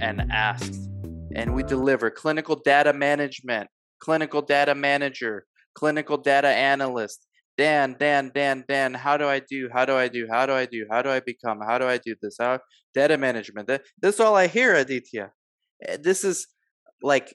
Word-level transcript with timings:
and 0.00 0.30
asked, 0.30 0.88
and 1.34 1.54
we 1.54 1.62
deliver 1.62 2.10
clinical 2.10 2.56
data 2.56 2.92
management, 2.92 3.68
clinical 4.00 4.42
data 4.42 4.74
manager, 4.74 5.46
clinical 5.74 6.16
data 6.16 6.48
analyst. 6.48 7.24
Dan, 7.56 7.96
Dan, 7.98 8.30
Dan, 8.32 8.64
Dan, 8.68 8.94
how 8.94 9.16
do 9.16 9.26
I 9.26 9.40
do? 9.40 9.68
How 9.72 9.84
do 9.84 9.96
I 9.96 10.06
do? 10.06 10.28
How 10.30 10.46
do 10.46 10.52
I 10.52 10.64
do? 10.64 10.86
How 10.88 11.02
do 11.02 11.10
I 11.10 11.18
become? 11.18 11.58
How 11.60 11.76
do 11.76 11.86
I 11.86 11.98
do 11.98 12.14
this? 12.22 12.36
How 12.38 12.60
data 12.94 13.18
management. 13.18 13.66
This 13.66 14.14
is 14.14 14.20
all 14.20 14.36
I 14.36 14.46
hear, 14.46 14.74
Aditya. 14.74 15.32
Eh, 15.86 15.96
this 16.00 16.24
is 16.24 16.46
like 17.02 17.34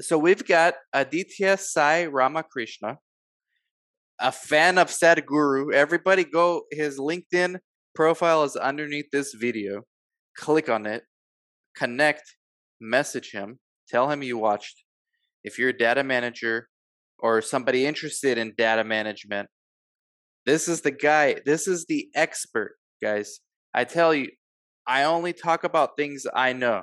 so 0.00 0.18
we've 0.18 0.46
got 0.46 0.74
Aditya 0.92 1.56
Sai 1.56 2.06
Ramakrishna, 2.06 2.98
a 4.20 4.32
fan 4.32 4.78
of 4.78 4.88
Sadhguru. 4.88 5.72
Everybody 5.72 6.24
go 6.24 6.62
his 6.70 6.98
LinkedIn 6.98 7.58
profile 7.94 8.42
is 8.44 8.56
underneath 8.56 9.10
this 9.12 9.34
video. 9.34 9.82
Click 10.36 10.68
on 10.68 10.86
it 10.86 11.04
connect, 11.76 12.36
message 12.80 13.32
him, 13.32 13.58
tell 13.88 14.10
him 14.10 14.22
you 14.22 14.38
watched. 14.38 14.84
If 15.42 15.58
you're 15.58 15.70
a 15.70 15.76
data 15.76 16.02
manager 16.02 16.68
or 17.18 17.42
somebody 17.42 17.86
interested 17.86 18.38
in 18.38 18.54
data 18.56 18.84
management, 18.84 19.48
this 20.46 20.68
is 20.68 20.82
the 20.82 20.90
guy, 20.90 21.36
this 21.44 21.66
is 21.66 21.86
the 21.86 22.08
expert, 22.14 22.76
guys. 23.02 23.40
I 23.74 23.84
tell 23.84 24.14
you, 24.14 24.28
I 24.86 25.04
only 25.04 25.32
talk 25.32 25.64
about 25.64 25.96
things 25.96 26.26
I 26.34 26.52
know. 26.52 26.82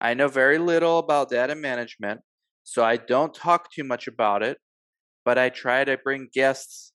I 0.00 0.14
know 0.14 0.28
very 0.28 0.58
little 0.58 0.98
about 0.98 1.30
data 1.30 1.54
management, 1.54 2.20
so 2.62 2.84
I 2.84 2.96
don't 2.96 3.34
talk 3.34 3.72
too 3.72 3.84
much 3.84 4.06
about 4.06 4.42
it, 4.42 4.58
but 5.24 5.38
I 5.38 5.48
try 5.48 5.84
to 5.84 5.96
bring 5.96 6.28
guests, 6.32 6.92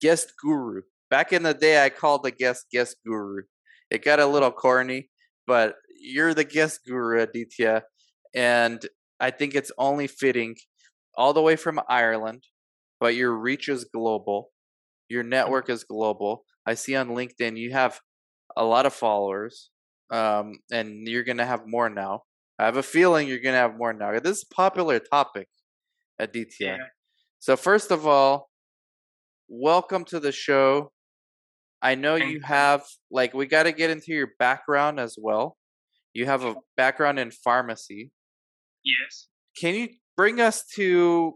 guest 0.00 0.32
guru. 0.40 0.82
Back 1.10 1.32
in 1.32 1.42
the 1.42 1.54
day, 1.54 1.84
I 1.84 1.90
called 1.90 2.22
the 2.22 2.30
guest 2.30 2.66
guest 2.72 2.96
guru. 3.04 3.42
It 3.90 4.04
got 4.04 4.20
a 4.20 4.26
little 4.26 4.50
corny, 4.50 5.10
but 5.46 5.74
you're 6.06 6.34
the 6.34 6.44
guest 6.44 6.80
guru, 6.86 7.20
Aditya, 7.20 7.82
and 8.34 8.86
I 9.18 9.30
think 9.30 9.54
it's 9.54 9.72
only 9.76 10.06
fitting 10.06 10.56
all 11.16 11.32
the 11.32 11.42
way 11.42 11.56
from 11.56 11.80
Ireland, 11.88 12.44
but 13.00 13.14
your 13.14 13.36
reach 13.36 13.68
is 13.68 13.84
global, 13.84 14.50
your 15.08 15.22
mm-hmm. 15.22 15.30
network 15.30 15.68
is 15.68 15.84
global. 15.84 16.44
I 16.66 16.74
see 16.74 16.94
on 16.96 17.08
LinkedIn 17.08 17.58
you 17.58 17.72
have 17.72 18.00
a 18.56 18.64
lot 18.64 18.86
of 18.86 18.94
followers, 18.94 19.70
um, 20.10 20.54
and 20.70 21.08
you're 21.08 21.24
gonna 21.24 21.46
have 21.46 21.66
more 21.66 21.90
now. 21.90 22.22
I 22.58 22.64
have 22.64 22.76
a 22.76 22.82
feeling 22.82 23.28
you're 23.28 23.40
gonna 23.40 23.56
have 23.56 23.76
more 23.76 23.92
now. 23.92 24.18
This 24.20 24.38
is 24.38 24.46
a 24.50 24.54
popular 24.54 24.98
topic, 24.98 25.48
Aditya. 26.18 26.66
Yeah. 26.66 26.84
So 27.40 27.56
first 27.56 27.90
of 27.90 28.06
all, 28.06 28.48
welcome 29.48 30.04
to 30.06 30.20
the 30.20 30.32
show. 30.32 30.92
I 31.82 31.94
know 31.94 32.16
you 32.16 32.40
have 32.40 32.82
like 33.10 33.34
we 33.34 33.46
got 33.46 33.64
to 33.64 33.72
get 33.72 33.90
into 33.90 34.12
your 34.12 34.30
background 34.38 34.98
as 34.98 35.16
well. 35.20 35.56
You 36.16 36.24
have 36.24 36.44
a 36.44 36.54
background 36.78 37.18
in 37.18 37.30
pharmacy. 37.30 38.10
Yes. 38.84 39.28
Can 39.60 39.74
you 39.74 39.88
bring 40.16 40.40
us 40.40 40.64
to 40.76 41.34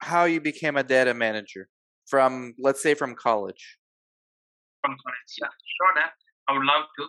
how 0.00 0.24
you 0.24 0.40
became 0.40 0.76
a 0.76 0.82
data 0.82 1.14
manager 1.14 1.68
from, 2.06 2.54
let's 2.58 2.82
say, 2.82 2.94
from 2.94 3.14
college? 3.14 3.78
From 4.82 4.96
college, 5.04 5.32
yeah, 5.40 5.46
sure. 5.46 5.92
That 5.94 6.10
I 6.48 6.54
would 6.54 6.64
love 6.64 6.86
to. 6.98 7.06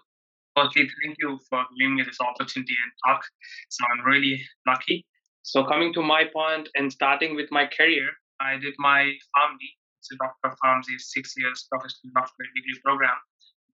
Firstly, 0.56 0.88
thank 1.02 1.18
you 1.20 1.40
for 1.50 1.66
giving 1.80 1.96
me 1.96 2.04
this 2.04 2.22
opportunity 2.22 2.76
and 2.84 2.92
talk. 3.04 3.25
So 3.70 3.86
I'm 3.90 4.06
really 4.06 4.46
lucky. 4.68 5.08
So 5.42 5.64
coming 5.64 5.92
to 5.96 6.04
my 6.04 6.25
point 6.31 6.70
and 6.75 6.94
starting 6.94 7.36
with 7.36 7.50
my 7.50 7.66
career, 7.66 8.12
I 8.40 8.58
did 8.58 8.75
my 8.78 9.02
PharmD. 9.34 9.64
It's 9.98 10.12
a 10.12 10.18
doctor 10.18 10.52
of 10.52 10.58
pharmacy, 10.62 11.00
six 11.00 11.34
years 11.38 11.66
professional 11.72 12.14
doctorate 12.14 12.54
degree 12.54 12.80
program 12.86 13.18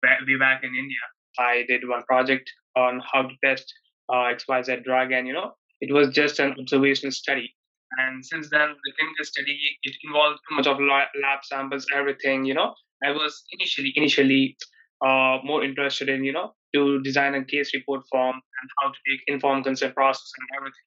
way 0.03 0.38
back 0.40 0.63
in 0.63 0.69
India. 0.69 1.03
I 1.39 1.63
did 1.67 1.88
one 1.88 2.03
project 2.03 2.51
on 2.75 3.01
how 3.11 3.23
to 3.23 3.35
test 3.44 3.73
uh, 4.11 4.33
XYZ 4.35 4.83
drug, 4.83 5.11
and 5.11 5.27
you 5.27 5.33
know, 5.33 5.53
it 5.81 5.94
was 5.94 6.09
just 6.09 6.39
an 6.39 6.55
observational 6.59 7.11
study. 7.11 7.53
And 7.97 8.23
since 8.23 8.50
then, 8.50 8.69
the 8.69 8.94
clinical 9.00 9.25
study 9.25 9.57
it 9.83 9.95
involved 10.03 10.39
too 10.47 10.55
much 10.55 10.67
of 10.67 10.79
lab 10.79 11.39
samples, 11.44 11.88
everything. 11.95 12.45
You 12.45 12.53
know, 12.53 12.75
I 13.03 13.11
was 13.11 13.44
initially 13.51 13.94
initially 13.95 14.57
uh, 15.03 15.38
more 15.44 15.63
interested 15.63 16.09
in 16.09 16.23
you 16.23 16.33
know 16.33 16.53
to 16.75 17.01
design 17.01 17.33
a 17.33 17.44
case 17.44 17.73
report 17.73 18.03
form 18.11 18.35
and 18.35 18.69
how 18.79 18.89
to 18.89 18.97
take 19.09 19.21
informed 19.27 19.63
consent 19.63 19.95
process 19.95 20.29
and 20.38 20.47
everything. 20.57 20.85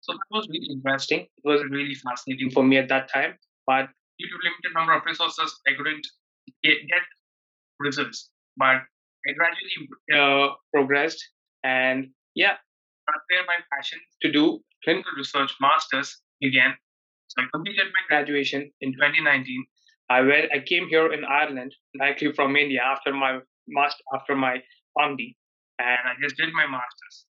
So 0.00 0.12
that 0.14 0.36
was 0.36 0.48
really 0.48 0.66
interesting. 0.70 1.20
It 1.20 1.44
was 1.44 1.62
really 1.70 1.94
fascinating 1.94 2.50
for 2.50 2.64
me 2.64 2.76
at 2.78 2.88
that 2.88 3.08
time. 3.12 3.38
But 3.66 3.88
due 4.18 4.26
to 4.26 4.36
limited 4.42 4.74
number 4.74 4.92
of 4.94 5.02
resources, 5.06 5.60
I 5.68 5.74
couldn't 5.76 6.06
get, 6.64 6.76
results. 7.78 8.30
But 8.56 8.82
I 9.28 9.32
gradually 9.32 9.88
uh, 10.16 10.54
progressed, 10.72 11.22
and 11.62 12.08
yeah, 12.34 12.56
that's 13.06 13.24
where 13.30 13.44
my 13.46 13.58
passion 13.72 13.98
to 14.22 14.32
do 14.32 14.60
clinical 14.84 15.12
research 15.16 15.54
masters 15.60 16.20
again. 16.42 16.74
So 17.28 17.42
I 17.42 17.46
completed 17.52 17.86
my 17.86 18.02
graduation 18.08 18.70
in 18.80 18.92
2019. 18.92 19.64
I 20.10 20.20
went, 20.20 20.52
I 20.52 20.60
came 20.60 20.88
here 20.88 21.12
in 21.12 21.24
Ireland, 21.24 21.74
likely 21.98 22.32
from 22.32 22.56
India, 22.56 22.80
after 22.84 23.12
my 23.12 23.38
master, 23.68 24.02
after 24.14 24.34
my 24.34 24.56
PharmD, 24.98 25.34
and 25.78 26.02
I 26.04 26.14
just 26.20 26.36
did 26.36 26.52
my 26.52 26.66
masters. 26.66 27.26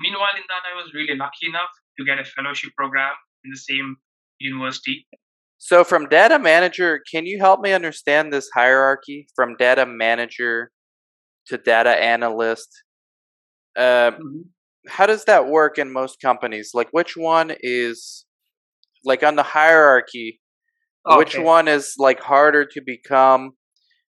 Meanwhile, 0.00 0.36
in 0.36 0.42
that, 0.48 0.62
I 0.72 0.76
was 0.76 0.92
really 0.94 1.16
lucky 1.16 1.46
enough 1.48 1.70
to 1.98 2.04
get 2.04 2.18
a 2.18 2.24
fellowship 2.24 2.70
program 2.76 3.12
in 3.44 3.50
the 3.50 3.58
same 3.58 3.96
university. 4.38 5.06
So, 5.58 5.84
from 5.84 6.08
data 6.08 6.38
manager, 6.38 7.02
can 7.10 7.26
you 7.26 7.38
help 7.38 7.60
me 7.60 7.72
understand 7.72 8.32
this 8.32 8.48
hierarchy 8.52 9.28
from 9.36 9.56
data 9.56 9.86
manager 9.86 10.72
to 11.52 11.58
data 11.58 11.90
analyst. 11.90 12.68
Uh, 13.76 14.12
mm-hmm. 14.12 14.40
How 14.88 15.06
does 15.06 15.24
that 15.26 15.46
work 15.46 15.78
in 15.78 15.92
most 15.92 16.20
companies? 16.20 16.70
Like, 16.74 16.88
which 16.90 17.16
one 17.16 17.52
is 17.60 18.24
like 19.04 19.22
on 19.22 19.36
the 19.36 19.42
hierarchy, 19.42 20.40
okay. 21.08 21.18
which 21.18 21.38
one 21.38 21.68
is 21.68 21.94
like 21.98 22.20
harder 22.20 22.64
to 22.64 22.80
become? 22.84 23.52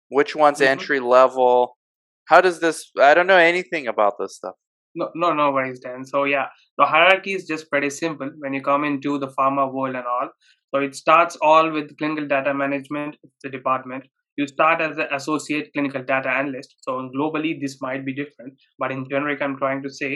Which 0.10 0.36
one's 0.36 0.60
mm-hmm. 0.60 0.72
entry 0.72 1.00
level? 1.00 1.78
How 2.26 2.42
does 2.42 2.60
this? 2.60 2.92
I 3.02 3.14
don't 3.14 3.28
know 3.28 3.38
anything 3.38 3.88
about 3.88 4.14
this 4.20 4.36
stuff. 4.36 4.56
No, 4.94 5.10
no, 5.16 5.34
no 5.34 5.52
worries, 5.52 5.80
Dan. 5.80 6.06
So 6.06 6.26
yeah, 6.26 6.48
the 6.78 6.86
hierarchy 6.86 7.34
is 7.34 7.46
just 7.46 7.70
pretty 7.70 7.90
simple 7.90 8.30
when 8.40 8.54
you 8.54 8.62
come 8.62 8.84
into 8.84 9.18
the 9.18 9.28
pharma 9.28 9.72
world 9.74 9.96
and 9.96 10.06
all. 10.06 10.30
So 10.74 10.82
it 10.82 10.96
starts 10.96 11.38
all 11.42 11.72
with 11.72 11.98
clinical 11.98 12.28
data 12.28 12.54
management, 12.54 13.16
the 13.44 13.50
department. 13.50 14.04
You 14.42 14.48
start 14.48 14.82
as 14.82 14.98
an 14.98 15.08
associate 15.18 15.70
clinical 15.74 16.04
data 16.12 16.30
analyst. 16.30 16.76
So 16.88 16.96
globally, 17.16 17.54
this 17.62 17.78
might 17.82 18.06
be 18.10 18.16
different, 18.16 18.54
but 18.80 18.92
in 18.92 19.06
generic, 19.14 19.42
I'm 19.42 19.58
trying 19.58 19.84
to 19.84 19.94
say 20.00 20.12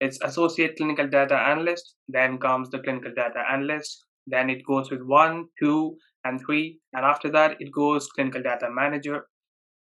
it's 0.00 0.18
associate 0.30 0.76
clinical 0.76 1.08
data 1.16 1.38
analyst. 1.52 1.94
Then 2.18 2.38
comes 2.46 2.70
the 2.70 2.80
clinical 2.86 3.12
data 3.22 3.42
analyst. 3.56 4.04
Then 4.26 4.50
it 4.50 4.62
goes 4.70 4.90
with 4.90 5.02
one, 5.18 5.44
two, 5.62 5.96
and 6.24 6.40
three, 6.44 6.80
and 6.92 7.04
after 7.04 7.30
that, 7.32 7.56
it 7.60 7.70
goes 7.72 8.08
clinical 8.08 8.42
data 8.42 8.68
manager, 8.70 9.22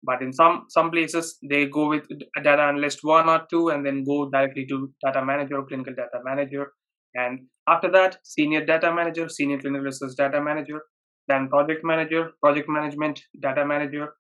but 0.04 0.22
in 0.22 0.34
some 0.34 0.66
some 0.70 0.92
places 0.92 1.38
they 1.50 1.66
go 1.66 1.88
with 1.90 2.06
data 2.44 2.62
analyst 2.62 3.00
one 3.04 3.30
or 3.30 3.42
two 3.50 3.70
and 3.70 3.86
then 3.86 4.04
go 4.04 4.30
directly 4.30 4.66
to 4.68 4.92
data 5.06 5.24
manager 5.24 5.62
clinical 5.68 5.94
data 5.94 6.20
manager 6.24 6.72
and 7.16 7.40
after 7.68 7.92
that 7.92 8.18
senior 8.24 8.64
data 8.66 8.94
manager 8.94 9.28
senior 9.30 9.60
clinical 9.60 9.86
research 9.86 10.16
data 10.18 10.42
manager 10.50 10.82
then 11.28 11.48
project 11.50 11.84
manager 11.84 12.32
project 12.42 12.70
management 12.70 13.22
data 13.42 13.66
manager 13.66 14.14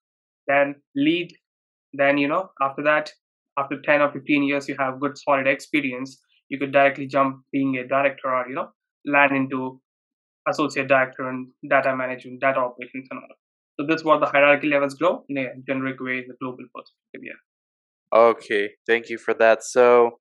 then 0.48 0.75
lead 0.95 1.33
then 1.94 2.18
you 2.18 2.27
know 2.27 2.50
after 2.62 2.83
that 2.83 3.12
after 3.57 3.81
10 3.81 4.01
or 4.01 4.12
15 4.12 4.44
years 4.44 4.68
you 4.68 4.75
have 4.80 5.00
good 5.00 5.18
solid 5.18 5.48
experience 5.48 6.19
you 6.50 6.59
could 6.59 6.71
directly 6.71 7.07
jump 7.07 7.42
being 7.51 7.77
a 7.77 7.88
director 7.88 8.33
or 8.33 8.48
you 8.48 8.56
know 8.56 8.69
land 9.06 9.36
into 9.36 9.81
associate 10.48 10.88
director 10.88 11.30
and 11.30 11.48
data 11.69 11.95
management 11.95 12.39
data 12.42 12.59
operations 12.59 13.07
and 13.12 13.19
all 13.19 13.38
so 13.80 13.86
this 13.88 14.03
what 14.03 14.19
the 14.19 14.27
hierarchy 14.27 14.68
levels 14.68 14.95
go 14.95 15.25
in 15.30 15.38
a 15.38 15.48
generic 15.68 16.00
way 16.00 16.19
in 16.19 16.25
the 16.27 16.36
global 16.39 16.65
perspective. 16.75 17.21
Yeah. 17.24 17.39
Okay, 18.13 18.71
thank 18.86 19.09
you 19.09 19.18
for 19.18 19.33
that. 19.36 19.63
So, 19.63 20.19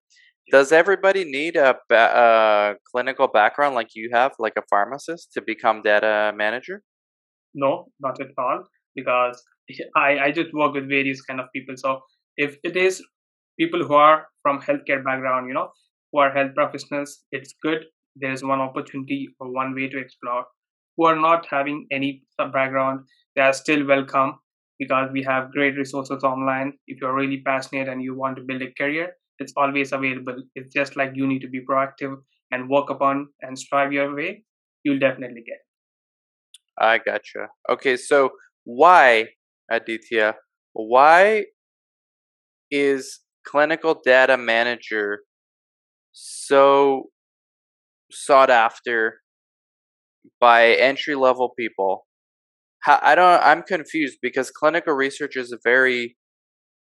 does 0.51 0.73
everybody 0.73 1.25
need 1.25 1.57
a, 1.57 1.77
a 1.91 2.75
clinical 2.91 3.29
background 3.29 3.75
like 3.75 3.89
you 3.95 4.11
have, 4.13 4.33
like 4.39 4.55
a 4.57 4.63
pharmacist, 4.69 5.33
to 5.35 5.43
become 5.43 5.83
data 5.83 6.33
manager? 6.37 6.83
No, 7.55 7.87
not 8.01 8.21
at 8.21 8.29
all. 8.39 8.65
Because 8.95 9.43
I 9.97 10.19
I 10.19 10.31
just 10.33 10.53
work 10.53 10.75
with 10.75 10.89
various 10.89 11.23
kind 11.23 11.41
of 11.41 11.47
people. 11.55 11.77
So 11.77 12.01
if 12.37 12.57
it 12.65 12.77
is 12.77 13.03
people 13.59 13.85
who 13.85 13.95
are 13.95 14.27
from 14.43 14.61
healthcare 14.61 15.05
background, 15.05 15.49
you 15.49 15.55
know, 15.55 15.71
who 16.13 16.21
are 16.21 16.33
health 16.33 16.55
professionals, 16.55 17.25
it's 17.31 17.55
good. 17.63 17.85
There 18.17 18.33
is 18.33 18.43
one 18.43 18.61
opportunity 18.61 19.29
or 19.39 19.53
one 19.53 19.75
way 19.75 19.89
to 19.89 19.99
explore. 19.99 20.45
Who 20.97 21.07
are 21.07 21.17
not 21.17 21.47
having 21.51 21.87
any 21.93 22.23
background, 22.39 23.01
they 23.37 23.43
are 23.43 23.53
still 23.53 23.87
welcome 23.87 24.39
because 24.79 25.11
we 25.13 25.23
have 25.23 25.53
great 25.53 25.77
resources 25.77 26.25
online. 26.25 26.73
If 26.87 27.01
you're 27.01 27.15
really 27.15 27.43
passionate 27.47 27.89
and 27.89 28.03
you 28.03 28.17
want 28.17 28.37
to 28.37 28.43
build 28.43 28.63
a 28.63 28.73
career, 28.73 29.15
it's 29.41 29.53
always 29.57 29.93
available. 29.93 30.43
It's 30.55 30.73
just 30.73 30.97
like 30.97 31.13
you 31.15 31.27
need 31.27 31.41
to 31.41 31.49
be 31.49 31.61
proactive 31.65 32.17
and 32.51 32.69
work 32.69 32.91
upon 32.91 33.29
and 33.41 33.59
strive 33.59 33.93
your 33.93 34.15
way. 34.15 34.45
You'll 34.85 34.99
definitely 34.99 35.43
get. 35.47 35.59
I 36.79 36.99
gotcha. 36.99 37.49
Okay, 37.69 37.97
so 37.97 38.31
why, 38.65 39.27
Aditya? 39.71 40.37
Why 40.73 41.47
is 42.71 43.21
clinical 43.45 44.01
data 44.05 44.37
manager 44.37 45.21
so 46.13 47.05
sought 48.11 48.51
after 48.51 49.21
by 50.41 50.69
entry 50.75 51.15
level 51.15 51.51
people 51.59 52.07
I 52.87 53.15
don't. 53.15 53.43
I'm 53.43 53.63
confused 53.63 54.19
because 54.23 54.51
clinical 54.51 54.95
research 54.95 55.37
is 55.37 55.53
a 55.53 55.59
very 55.63 56.17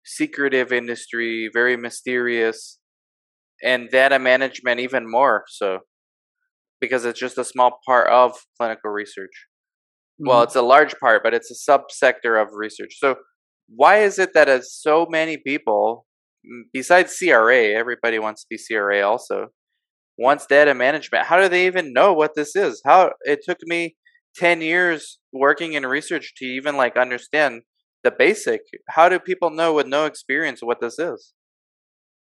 secretive 0.05 0.71
industry, 0.71 1.49
very 1.51 1.75
mysterious, 1.75 2.79
and 3.63 3.89
data 3.89 4.19
management 4.19 4.79
even 4.79 5.09
more 5.09 5.45
so, 5.47 5.79
because 6.79 7.05
it's 7.05 7.19
just 7.19 7.37
a 7.37 7.43
small 7.43 7.79
part 7.85 8.07
of 8.09 8.37
clinical 8.59 8.91
research. 8.91 9.47
Mm-hmm. 10.21 10.29
Well, 10.29 10.43
it's 10.43 10.55
a 10.55 10.61
large 10.61 10.95
part, 10.99 11.23
but 11.23 11.33
it's 11.33 11.51
a 11.51 11.71
subsector 11.71 12.41
of 12.41 12.49
research. 12.53 12.95
So, 12.97 13.15
why 13.67 13.99
is 13.99 14.19
it 14.19 14.33
that 14.35 14.47
as 14.47 14.71
so 14.71 15.07
many 15.09 15.37
people, 15.37 16.05
besides 16.71 17.17
CRA, 17.17 17.69
everybody 17.69 18.19
wants 18.19 18.43
to 18.43 18.47
be 18.49 18.59
CRA 18.63 19.01
also, 19.01 19.47
wants 20.19 20.45
data 20.45 20.73
management? 20.75 21.25
How 21.25 21.41
do 21.41 21.49
they 21.49 21.65
even 21.65 21.91
know 21.91 22.13
what 22.13 22.35
this 22.35 22.55
is? 22.55 22.81
How 22.85 23.11
it 23.21 23.39
took 23.43 23.57
me 23.63 23.95
10 24.35 24.61
years 24.61 25.19
working 25.33 25.73
in 25.73 25.85
research 25.85 26.33
to 26.37 26.45
even 26.45 26.77
like 26.77 26.95
understand 26.95 27.63
the 28.07 28.11
basic 28.11 28.61
how 28.95 29.07
do 29.09 29.19
people 29.19 29.51
know 29.59 29.73
with 29.73 29.87
no 29.87 30.05
experience 30.05 30.61
what 30.61 30.81
this 30.85 30.97
is? 30.99 31.33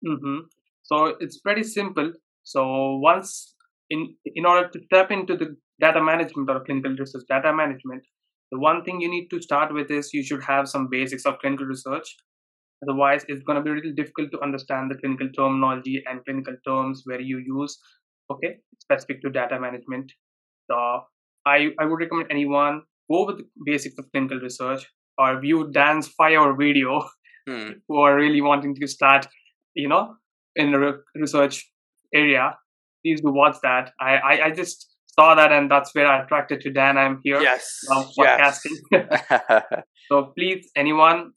Mm-hmm. 0.08 0.40
so 0.84 1.16
it's 1.20 1.40
pretty 1.40 1.64
simple. 1.64 2.14
So 2.44 2.62
once 3.10 3.56
in 3.90 4.16
in 4.40 4.46
order 4.52 4.70
to 4.76 4.80
tap 4.94 5.12
into 5.18 5.36
the 5.42 5.50
data 5.86 6.02
management 6.12 6.50
or 6.54 6.64
clinical 6.64 6.96
research 7.02 7.26
data 7.34 7.52
management 7.62 8.04
the 8.52 8.60
one 8.60 8.84
thing 8.84 9.00
you 9.00 9.10
need 9.10 9.28
to 9.30 9.42
start 9.42 9.74
with 9.74 9.92
is 9.92 10.14
you 10.14 10.24
should 10.24 10.44
have 10.44 10.68
some 10.68 10.88
basics 10.90 11.26
of 11.26 11.38
clinical 11.40 11.68
research. 11.68 12.16
Otherwise 12.84 13.26
it's 13.28 13.44
going 13.44 13.58
to 13.58 13.64
be 13.64 13.70
a 13.72 13.74
little 13.74 13.94
difficult 13.96 14.32
to 14.32 14.42
understand 14.42 14.90
the 14.90 14.96
clinical 14.96 15.30
terminology 15.38 16.02
and 16.10 16.24
clinical 16.26 16.56
terms 16.68 17.04
where 17.06 17.22
you 17.22 17.38
use 17.46 17.78
okay 18.32 18.58
specific 18.80 19.22
to 19.22 19.30
data 19.30 19.60
management. 19.60 20.12
So 20.70 21.02
I, 21.46 21.70
I 21.80 21.86
would 21.86 22.00
recommend 22.00 22.32
anyone 22.32 22.84
go 23.12 23.26
with 23.26 23.38
the 23.38 23.48
basics 23.66 23.98
of 24.00 24.06
clinical 24.12 24.40
research 24.40 24.88
or 25.20 25.40
view 25.40 25.70
Dan's 25.72 26.08
five-hour 26.08 26.56
video 26.56 27.08
hmm. 27.48 27.72
who 27.88 28.00
are 28.00 28.16
really 28.16 28.42
wanting 28.42 28.74
to 28.76 28.88
start, 28.88 29.28
you 29.76 29.88
know, 29.88 30.16
in 30.56 30.72
the 30.72 31.02
research 31.16 31.70
area. 32.16 32.58
Please 33.06 33.22
do 33.22 33.32
watch 33.32 33.58
that. 33.64 33.92
I, 34.00 34.16
I, 34.16 34.46
I 34.46 34.52
just 34.52 34.90
saw 35.08 35.36
that 35.36 35.52
and 35.52 35.70
that's 35.70 35.94
where 35.94 36.08
I 36.08 36.24
attracted 36.24 36.62
to 36.62 36.72
Dan. 36.72 36.98
I'm 36.98 37.20
here 37.24 37.42
yes, 37.42 37.80
now 37.90 38.06
podcasting. 38.18 38.78
Yes. 38.92 39.24
so 40.12 40.34
please, 40.38 40.70
anyone, 40.76 41.32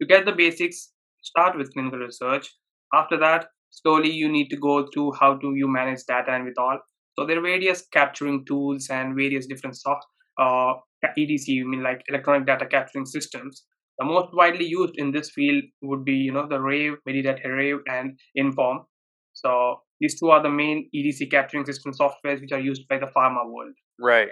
to 0.00 0.06
get 0.06 0.24
the 0.24 0.32
basics, 0.32 0.92
start 1.22 1.56
with 1.56 1.72
clinical 1.72 1.98
research. 1.98 2.54
After 2.94 3.18
that, 3.18 3.46
slowly 3.70 4.10
you 4.10 4.28
need 4.28 4.48
to 4.48 4.56
go 4.56 4.86
through 4.92 5.12
how 5.18 5.34
do 5.34 5.54
you 5.54 5.68
manage 5.68 6.00
data 6.06 6.32
and 6.32 6.44
with 6.44 6.58
all. 6.58 6.78
So 7.18 7.26
there 7.26 7.38
are 7.38 7.42
various 7.42 7.86
capturing 7.92 8.44
tools 8.44 8.88
and 8.90 9.16
various 9.16 9.46
different 9.46 9.76
soft 9.76 10.04
uh, 10.38 10.74
EDC, 11.16 11.48
you 11.48 11.68
mean 11.68 11.82
like 11.82 12.02
electronic 12.08 12.46
data 12.46 12.66
capturing 12.66 13.06
systems. 13.06 13.64
The 13.98 14.04
most 14.04 14.28
widely 14.34 14.66
used 14.66 14.94
in 14.96 15.12
this 15.12 15.30
field 15.30 15.64
would 15.82 16.04
be, 16.04 16.12
you 16.12 16.32
know, 16.32 16.46
the 16.46 16.60
Rave, 16.60 16.94
Medidata 17.08 17.46
Rave, 17.46 17.78
and 17.86 18.18
InForm. 18.38 18.84
So 19.32 19.80
these 20.00 20.18
two 20.18 20.30
are 20.30 20.42
the 20.42 20.50
main 20.50 20.90
EDC 20.94 21.30
capturing 21.30 21.64
system 21.64 21.92
softwares 21.92 22.40
which 22.40 22.52
are 22.52 22.60
used 22.60 22.86
by 22.88 22.98
the 22.98 23.06
pharma 23.06 23.46
world. 23.46 23.74
Right. 23.98 24.28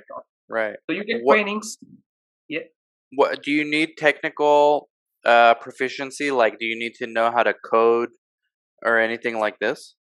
Right. 0.48 0.76
So 0.88 0.94
you 0.94 1.04
get 1.04 1.20
what, 1.22 1.34
trainings. 1.34 1.78
Yeah. 2.48 2.60
What 3.14 3.42
do 3.42 3.50
you 3.50 3.64
need 3.64 3.96
technical 3.96 4.88
uh, 5.24 5.54
proficiency? 5.54 6.30
Like, 6.30 6.58
do 6.58 6.66
you 6.66 6.78
need 6.78 6.94
to 6.96 7.06
know 7.06 7.30
how 7.30 7.42
to 7.42 7.54
code 7.54 8.10
or 8.84 8.98
anything 8.98 9.38
like 9.38 9.58
this? 9.60 9.94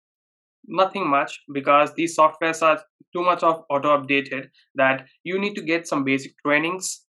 Nothing 0.66 1.08
much 1.08 1.40
because 1.52 1.92
these 1.94 2.16
softwares 2.16 2.62
are 2.62 2.80
too 3.12 3.22
much 3.22 3.42
of 3.42 3.62
auto 3.70 3.96
updated 3.96 4.48
that 4.74 5.06
you 5.24 5.38
need 5.38 5.54
to 5.54 5.62
get 5.62 5.86
some 5.86 6.04
basic 6.04 6.32
trainings 6.44 7.02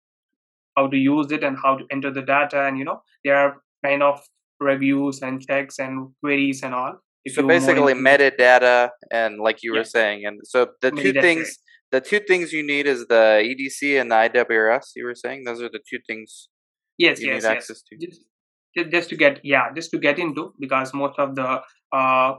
how 0.77 0.88
to 0.88 0.98
use 0.98 1.31
it 1.31 1.43
and 1.43 1.58
how 1.62 1.75
to 1.75 1.86
enter 1.91 2.12
the 2.12 2.22
data 2.22 2.65
and 2.65 2.77
you 2.77 2.86
know 2.86 3.01
there 3.24 3.36
are 3.36 3.62
kind 3.86 4.01
of 4.01 4.22
reviews 4.60 5.22
and 5.22 5.46
checks 5.46 5.79
and 5.79 6.10
queries 6.24 6.62
and 6.63 6.74
all 6.74 6.93
so 7.27 7.46
basically 7.46 7.93
metadata 7.93 8.89
and 9.12 9.39
like 9.39 9.60
you 9.62 9.74
yeah. 9.74 9.79
were 9.79 9.84
saying 9.84 10.25
and 10.25 10.39
so 10.43 10.67
the 10.81 10.91
two 10.91 11.13
things 11.13 11.58
the 11.91 12.01
two 12.01 12.20
things 12.20 12.53
you 12.53 12.65
need 12.65 12.88
is 12.88 13.05
the 13.08 13.43
edc 13.51 14.01
and 14.01 14.12
the 14.12 14.15
iwrs 14.15 14.91
you 14.96 15.05
were 15.05 15.15
saying 15.15 15.43
those 15.43 15.62
are 15.62 15.70
the 15.70 15.81
two 15.89 16.00
things 16.08 16.50
yes 16.98 17.20
you 17.20 17.27
yes, 17.27 17.43
need 17.43 17.48
yes. 17.50 17.58
access 17.58 17.81
to 17.81 17.98
just, 17.98 18.91
just 18.91 19.10
to 19.10 19.15
get 19.15 19.39
yeah 19.43 19.65
just 19.75 19.91
to 19.91 19.98
get 20.00 20.17
into 20.17 20.53
because 20.60 20.93
most 20.93 21.20
of 21.20 21.36
the 21.36 21.62
uh 21.91 22.34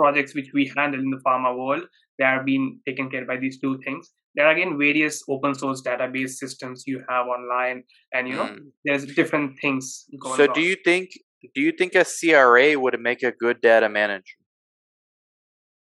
projects 0.00 0.34
which 0.34 0.50
we 0.54 0.72
handle 0.76 1.00
in 1.00 1.10
the 1.10 1.22
pharma 1.26 1.50
world, 1.60 1.84
they 2.18 2.24
are 2.24 2.42
being 2.50 2.80
taken 2.86 3.10
care 3.10 3.26
by 3.26 3.36
these 3.44 3.58
two 3.64 3.78
things. 3.84 4.12
There 4.34 4.46
are 4.46 4.52
again 4.56 4.78
various 4.78 5.22
open 5.28 5.54
source 5.54 5.82
database 5.88 6.34
systems 6.42 6.84
you 6.86 7.02
have 7.08 7.26
online, 7.36 7.82
and 8.14 8.28
you 8.28 8.36
know 8.36 8.50
mm. 8.52 8.58
there's 8.84 9.06
different 9.20 9.58
things 9.60 10.04
going 10.22 10.36
so 10.36 10.46
on. 10.48 10.54
do 10.54 10.62
you 10.70 10.76
think 10.84 11.10
do 11.54 11.60
you 11.66 11.72
think 11.72 11.94
a 11.94 12.04
CRA 12.04 12.68
would 12.82 12.98
make 13.08 13.22
a 13.30 13.32
good 13.32 13.60
data 13.60 13.88
manager? 13.88 14.38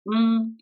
Mm, 0.07 0.53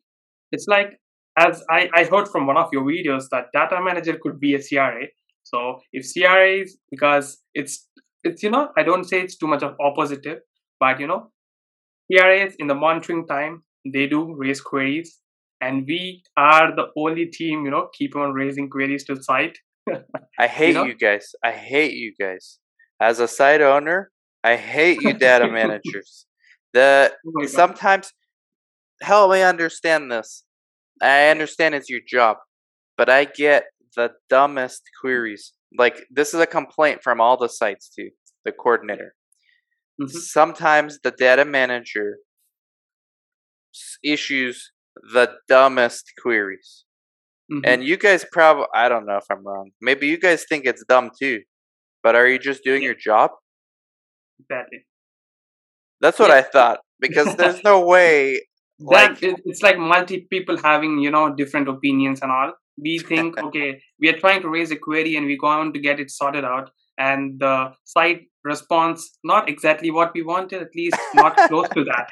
it's 0.52 0.66
like 0.68 1.00
as 1.38 1.64
I, 1.70 1.90
I 1.94 2.06
heard 2.06 2.28
from 2.30 2.48
one 2.48 2.58
of 2.58 2.70
your 2.74 2.84
videos 2.84 3.26
that 3.32 3.46
data 3.54 3.80
manager 3.82 4.18
could 4.22 4.40
be 4.40 4.56
a 4.56 4.62
CRA. 4.68 5.06
So 5.44 5.80
if 5.94 6.06
CRA 6.12 6.62
is 6.62 6.78
because 6.90 7.38
it's 7.54 7.88
it's 8.24 8.42
you 8.42 8.50
know 8.50 8.70
I 8.78 8.84
don't 8.84 9.04
say 9.04 9.22
it's 9.22 9.38
too 9.38 9.48
much 9.48 9.64
of 9.64 9.76
opposite, 9.80 10.26
but 10.80 11.00
you 11.00 11.08
know 11.08 11.32
CRAs 12.12 12.56
in 12.60 12.68
the 12.68 12.76
monitoring 12.76 13.26
time, 13.28 13.64
they 13.94 14.08
do 14.08 14.34
raise 14.36 14.62
queries. 14.62 15.20
and 15.62 15.88
we 15.88 16.22
are 16.38 16.76
the 16.76 16.88
only 16.98 17.26
team, 17.28 17.64
you 17.66 17.72
know, 17.72 17.88
keep 17.98 18.16
on 18.16 18.34
raising 18.34 18.70
queries 18.70 19.06
to 19.06 19.16
the 19.16 19.24
site. 19.24 19.58
I 20.40 20.48
hate 20.48 20.70
you, 20.70 20.74
know? 20.74 20.84
you 20.84 20.96
guys. 20.96 21.34
I 21.44 21.52
hate 21.52 21.94
you 21.94 22.14
guys. 22.20 22.60
As 23.00 23.20
a 23.20 23.28
site 23.28 23.62
owner, 23.62 24.12
I 24.44 24.58
hate 24.58 25.02
you 25.02 25.14
data 25.14 25.48
managers. 25.60 26.26
The 26.74 27.14
oh 27.26 27.46
sometimes 27.46 28.12
help 29.02 29.32
me 29.32 29.42
understand 29.42 30.12
this. 30.12 30.44
I 31.02 31.30
understand 31.30 31.74
it's 31.74 31.90
your 31.90 32.02
job, 32.08 32.38
but 32.98 33.10
I 33.10 33.26
get 33.26 33.64
the 33.96 34.12
dumbest 34.30 34.84
queries. 35.02 35.54
Like 35.78 36.06
this 36.12 36.34
is 36.34 36.40
a 36.42 36.46
complaint 36.48 37.02
from 37.02 37.22
all 37.22 37.38
the 37.38 37.50
sites 37.50 37.90
too, 37.90 38.10
the 38.44 38.52
coordinator. 38.52 39.16
Mm-hmm. 40.02 40.18
Sometimes 40.18 41.00
the 41.04 41.12
data 41.12 41.46
manager 41.46 42.18
issues 44.04 44.72
the 45.14 45.34
dumbest 45.48 46.12
queries. 46.22 46.86
Mm-hmm. 47.52 47.62
And 47.66 47.84
you 47.84 47.98
guys 47.98 48.26
probably, 48.32 48.66
I 48.74 48.90
don't 48.90 49.06
know 49.06 49.18
if 49.18 49.26
I'm 49.30 49.46
wrong. 49.46 49.72
Maybe 49.82 50.08
you 50.08 50.18
guys 50.18 50.46
think 50.48 50.66
it's 50.66 50.84
dumb 50.88 51.12
too. 51.20 51.42
But 52.02 52.16
are 52.16 52.28
you 52.28 52.40
just 52.40 52.64
doing 52.64 52.82
yeah. 52.82 52.88
your 52.88 52.96
job? 52.96 53.32
Exactly. 54.40 54.86
That's 56.02 56.20
what 56.20 56.30
yeah. 56.30 56.38
I 56.38 56.42
thought. 56.42 56.80
Because 57.00 57.36
there's 57.38 57.64
no 57.64 57.86
way. 57.86 58.42
That, 58.80 59.22
like, 59.22 59.38
it's 59.46 59.62
like 59.62 59.78
multi 59.78 60.28
people 60.30 60.58
having, 60.58 61.00
you 61.00 61.12
know, 61.12 61.34
different 61.34 61.70
opinions 61.70 62.22
and 62.22 62.32
all. 62.32 62.54
We 62.78 63.00
think, 63.00 63.38
okay, 63.44 63.82
we 64.00 64.10
are 64.10 64.18
trying 64.18 64.42
to 64.42 64.50
raise 64.50 64.72
a 64.72 64.76
query 64.76 65.16
and 65.16 65.26
we 65.26 65.38
go 65.38 65.48
on 65.48 65.72
to 65.74 65.80
get 65.80 66.00
it 66.00 66.12
sorted 66.12 66.46
out. 66.46 66.72
And 66.98 67.40
the 67.40 67.74
site 67.84 68.24
responds 68.46 69.18
not 69.24 69.50
exactly 69.50 69.92
what 69.92 70.12
we 70.14 70.22
wanted, 70.22 70.62
at 70.62 70.70
least 70.76 70.96
not 71.16 71.36
close 71.50 71.68
to 71.70 71.84
that. 71.84 72.12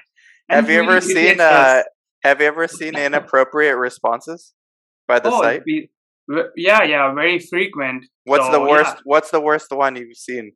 And 0.50 0.66
have 0.66 0.70
you 0.70 0.82
ever 0.84 1.00
seen 1.00 1.40
uh, 1.40 1.84
have 2.24 2.42
you 2.42 2.48
ever 2.48 2.68
seen 2.68 2.98
inappropriate 2.98 3.78
responses 3.78 4.54
by 5.08 5.20
the 5.20 5.30
oh, 5.30 5.42
site? 5.42 5.64
We, 5.66 5.90
yeah, 6.56 6.84
yeah, 6.84 7.14
very 7.14 7.40
frequent. 7.40 8.06
What's 8.26 8.46
so, 8.46 8.52
the 8.52 8.62
worst? 8.62 8.96
Yeah. 8.96 9.02
What's 9.06 9.32
the 9.32 9.40
worst 9.40 9.68
one 9.72 9.96
you've 9.96 10.18
seen? 10.18 10.54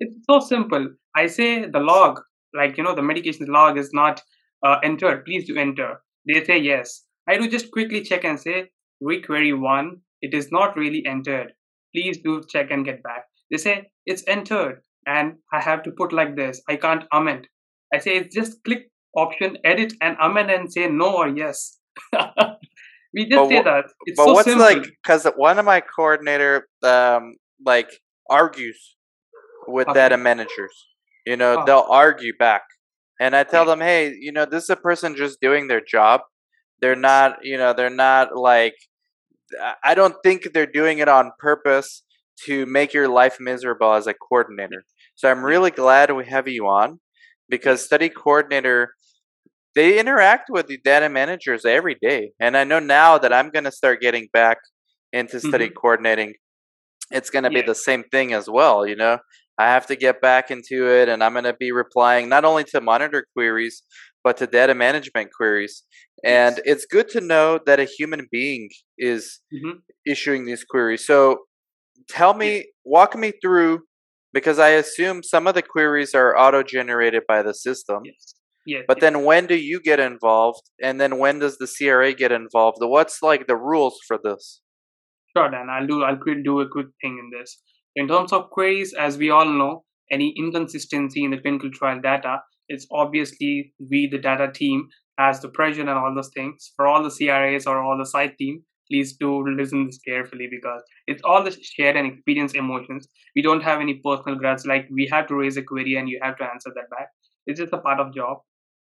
It's 0.00 0.16
so 0.28 0.40
simple. 0.40 0.88
I 1.16 1.26
say 1.26 1.66
the 1.66 1.80
log, 1.80 2.20
like 2.54 2.76
you 2.76 2.84
know, 2.84 2.94
the 2.94 3.02
medication 3.02 3.46
log 3.46 3.78
is 3.78 3.90
not 3.92 4.22
uh, 4.64 4.78
entered. 4.82 5.24
Please 5.24 5.46
do 5.46 5.56
enter. 5.56 6.00
They 6.26 6.44
say 6.44 6.58
yes. 6.58 7.02
I 7.28 7.36
do 7.38 7.48
just 7.48 7.70
quickly 7.70 8.02
check 8.02 8.24
and 8.24 8.40
say 8.40 8.70
requery 9.02 9.58
one. 9.58 10.00
It 10.22 10.34
is 10.34 10.50
not 10.50 10.76
really 10.76 11.04
entered. 11.06 11.52
Please 11.94 12.18
do 12.18 12.42
check 12.48 12.70
and 12.70 12.84
get 12.84 13.02
back. 13.02 13.24
They 13.50 13.58
say 13.58 13.90
it's 14.06 14.24
entered, 14.26 14.80
and 15.06 15.34
I 15.52 15.60
have 15.60 15.82
to 15.84 15.90
put 15.90 16.12
like 16.12 16.36
this. 16.36 16.62
I 16.68 16.76
can't 16.76 17.04
amend. 17.12 17.48
I 17.92 17.98
say 17.98 18.16
it's 18.16 18.34
just 18.34 18.62
click 18.64 18.90
option, 19.16 19.58
edit 19.64 19.92
and 20.00 20.16
amend 20.20 20.50
and 20.50 20.72
say 20.72 20.88
no 20.88 21.16
or 21.16 21.28
yes. 21.28 21.78
we 23.14 23.26
just 23.26 23.36
but 23.36 23.48
say 23.48 23.62
that. 23.62 23.84
It's 24.06 24.16
but 24.16 24.26
so 24.26 24.32
what's 24.32 24.48
simple. 24.48 24.64
like 24.64 24.82
because 24.82 25.26
one 25.36 25.58
of 25.58 25.64
my 25.64 25.80
coordinator 25.80 26.68
um 26.82 27.36
like 27.64 27.90
argues 28.28 28.96
with 29.66 29.88
okay. 29.88 30.00
data 30.00 30.16
managers. 30.16 30.86
You 31.26 31.36
know, 31.36 31.60
oh. 31.60 31.64
they'll 31.64 31.86
argue 31.88 32.32
back. 32.38 32.62
And 33.20 33.34
I 33.36 33.44
tell 33.44 33.64
them, 33.64 33.80
hey, 33.80 34.12
you 34.18 34.32
know, 34.32 34.44
this 34.44 34.64
is 34.64 34.70
a 34.70 34.76
person 34.76 35.16
just 35.16 35.40
doing 35.40 35.68
their 35.68 35.80
job. 35.80 36.22
They're 36.80 36.96
not, 36.96 37.38
you 37.42 37.56
know, 37.56 37.72
they're 37.72 37.88
not 37.88 38.36
like 38.36 38.74
I 39.82 39.94
don't 39.94 40.16
think 40.22 40.52
they're 40.52 40.66
doing 40.66 40.98
it 40.98 41.08
on 41.08 41.32
purpose 41.38 42.02
to 42.44 42.66
make 42.66 42.92
your 42.92 43.08
life 43.08 43.38
miserable 43.38 43.92
as 43.92 44.06
a 44.06 44.14
coordinator. 44.14 44.84
So 45.14 45.30
I'm 45.30 45.44
really 45.44 45.70
glad 45.70 46.10
we 46.10 46.26
have 46.26 46.48
you 46.48 46.66
on 46.66 47.00
because 47.48 47.84
study 47.84 48.08
coordinator 48.08 48.94
they 49.74 49.98
interact 49.98 50.50
with 50.50 50.68
the 50.68 50.78
data 50.84 51.08
managers 51.08 51.64
every 51.64 51.96
day. 52.00 52.30
And 52.40 52.56
I 52.56 52.64
know 52.64 52.78
now 52.78 53.18
that 53.18 53.32
I'm 53.32 53.50
going 53.50 53.64
to 53.64 53.72
start 53.72 54.00
getting 54.00 54.28
back 54.32 54.58
into 55.12 55.40
study 55.40 55.66
mm-hmm. 55.66 55.74
coordinating, 55.74 56.34
it's 57.10 57.30
going 57.30 57.44
to 57.44 57.50
yeah. 57.52 57.62
be 57.62 57.66
the 57.66 57.74
same 57.74 58.04
thing 58.04 58.32
as 58.32 58.48
well. 58.48 58.86
You 58.86 58.96
know, 58.96 59.18
I 59.58 59.66
have 59.66 59.86
to 59.86 59.96
get 59.96 60.20
back 60.20 60.50
into 60.50 60.88
it 60.88 61.08
and 61.08 61.22
I'm 61.22 61.32
going 61.32 61.44
to 61.44 61.56
be 61.58 61.72
replying 61.72 62.28
not 62.28 62.44
only 62.44 62.64
to 62.64 62.80
monitor 62.80 63.26
queries, 63.36 63.82
but 64.22 64.36
to 64.38 64.46
data 64.46 64.74
management 64.74 65.30
queries. 65.36 65.82
And 66.24 66.56
yes. 66.56 66.76
it's 66.76 66.86
good 66.86 67.08
to 67.10 67.20
know 67.20 67.58
that 67.66 67.80
a 67.80 67.84
human 67.84 68.26
being 68.30 68.70
is 68.96 69.40
mm-hmm. 69.52 69.78
issuing 70.06 70.46
these 70.46 70.64
queries. 70.64 71.06
So 71.06 71.40
tell 72.08 72.34
me, 72.34 72.66
walk 72.84 73.16
me 73.16 73.32
through, 73.42 73.80
because 74.34 74.58
I 74.58 74.70
assume 74.70 75.22
some 75.22 75.46
of 75.46 75.54
the 75.54 75.62
queries 75.62 76.12
are 76.12 76.36
auto 76.36 76.62
generated 76.64 77.22
by 77.26 77.42
the 77.42 77.54
system. 77.54 78.00
Yes. 78.04 78.34
Yeah. 78.66 78.80
But 78.88 79.00
then 79.00 79.24
when 79.24 79.46
do 79.46 79.54
you 79.54 79.80
get 79.80 80.00
involved? 80.00 80.62
And 80.82 81.00
then 81.00 81.18
when 81.18 81.38
does 81.38 81.58
the 81.58 81.68
CRA 81.68 82.12
get 82.12 82.32
involved? 82.32 82.78
What's 82.80 83.22
like 83.22 83.46
the 83.46 83.56
rules 83.56 83.98
for 84.06 84.18
this? 84.22 84.60
Sure, 85.36 85.50
Dan. 85.50 85.68
I'll 85.70 85.86
do 85.86 86.02
I'll 86.02 86.18
do 86.42 86.60
a 86.60 86.68
quick 86.68 86.88
thing 87.00 87.18
in 87.22 87.38
this. 87.38 87.60
In 87.94 88.08
terms 88.08 88.32
of 88.32 88.50
queries, 88.50 88.92
as 88.92 89.16
we 89.16 89.30
all 89.30 89.44
know, 89.44 89.84
any 90.10 90.34
inconsistency 90.36 91.24
in 91.24 91.30
the 91.30 91.38
clinical 91.38 91.70
trial 91.70 92.00
data, 92.00 92.38
it's 92.68 92.86
obviously 92.90 93.72
we, 93.78 94.08
the 94.10 94.18
data 94.18 94.50
team, 94.52 94.88
has 95.18 95.40
the 95.40 95.48
pressure 95.48 95.82
and 95.82 95.90
all 95.90 96.12
those 96.14 96.30
things. 96.34 96.72
For 96.76 96.86
all 96.88 97.02
the 97.02 97.10
CRAs 97.10 97.66
or 97.66 97.82
all 97.82 97.96
the 97.98 98.06
site 98.06 98.36
team, 98.36 98.64
please 98.90 99.16
do 99.16 99.46
listen 99.48 99.86
this 99.86 99.98
carefully 99.98 100.48
because 100.50 100.82
it's 101.06 101.22
all 101.22 101.42
the 101.42 101.50
shared 101.50 101.96
and 101.96 102.06
experience 102.06 102.54
emotions. 102.54 103.08
We 103.34 103.42
don't 103.42 103.62
have 103.62 103.80
any 103.80 103.94
personal 104.04 104.38
grudge 104.38 104.64
like 104.66 104.88
we 104.90 105.08
have 105.12 105.26
to 105.28 105.36
raise 105.36 105.56
a 105.56 105.62
query 105.62 105.96
and 105.96 106.08
you 106.08 106.20
have 106.22 106.36
to 106.38 106.44
answer 106.44 106.70
that 106.74 106.90
back. 106.90 107.08
It's 107.46 107.60
just 107.60 107.72
a 107.72 107.78
part 107.78 108.00
of 108.00 108.14
job. 108.14 108.38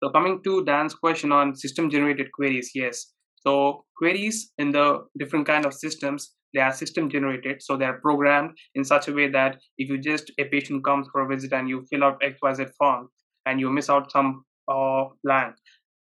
So 0.03 0.11
coming 0.11 0.43
to 0.45 0.65
Dan's 0.65 0.95
question 0.95 1.31
on 1.33 1.55
system 1.55 1.91
generated 1.91 2.33
queries, 2.33 2.71
yes. 2.75 3.13
So 3.37 3.85
queries 3.97 4.53
in 4.59 4.71
the 4.71 5.05
different 5.19 5.47
kind 5.47 5.67
of 5.67 5.75
systems, 5.75 6.35
they 6.55 6.61
are 6.61 6.73
system 6.73 7.09
generated. 7.11 7.63
So 7.63 7.77
they 7.77 7.85
are 7.85 8.01
programmed 8.01 8.57
in 8.75 8.85
such 8.85 9.09
a 9.09 9.13
way 9.13 9.29
that 9.29 9.59
if 9.79 9.89
you 9.89 9.99
just 9.99 10.33
a 10.39 10.45
patient 10.45 10.85
comes 10.85 11.07
for 11.13 11.23
a 11.23 11.29
visit 11.29 11.53
and 11.53 11.69
you 11.69 11.85
fill 11.91 12.05
out 12.05 12.21
XYZ 12.23 12.71
form 12.79 13.09
and 13.47 13.61
you 13.61 13.71
miss 13.71 13.91
out 13.91 14.11
some 14.11 14.45
uh, 14.69 15.05
blank, 15.23 15.55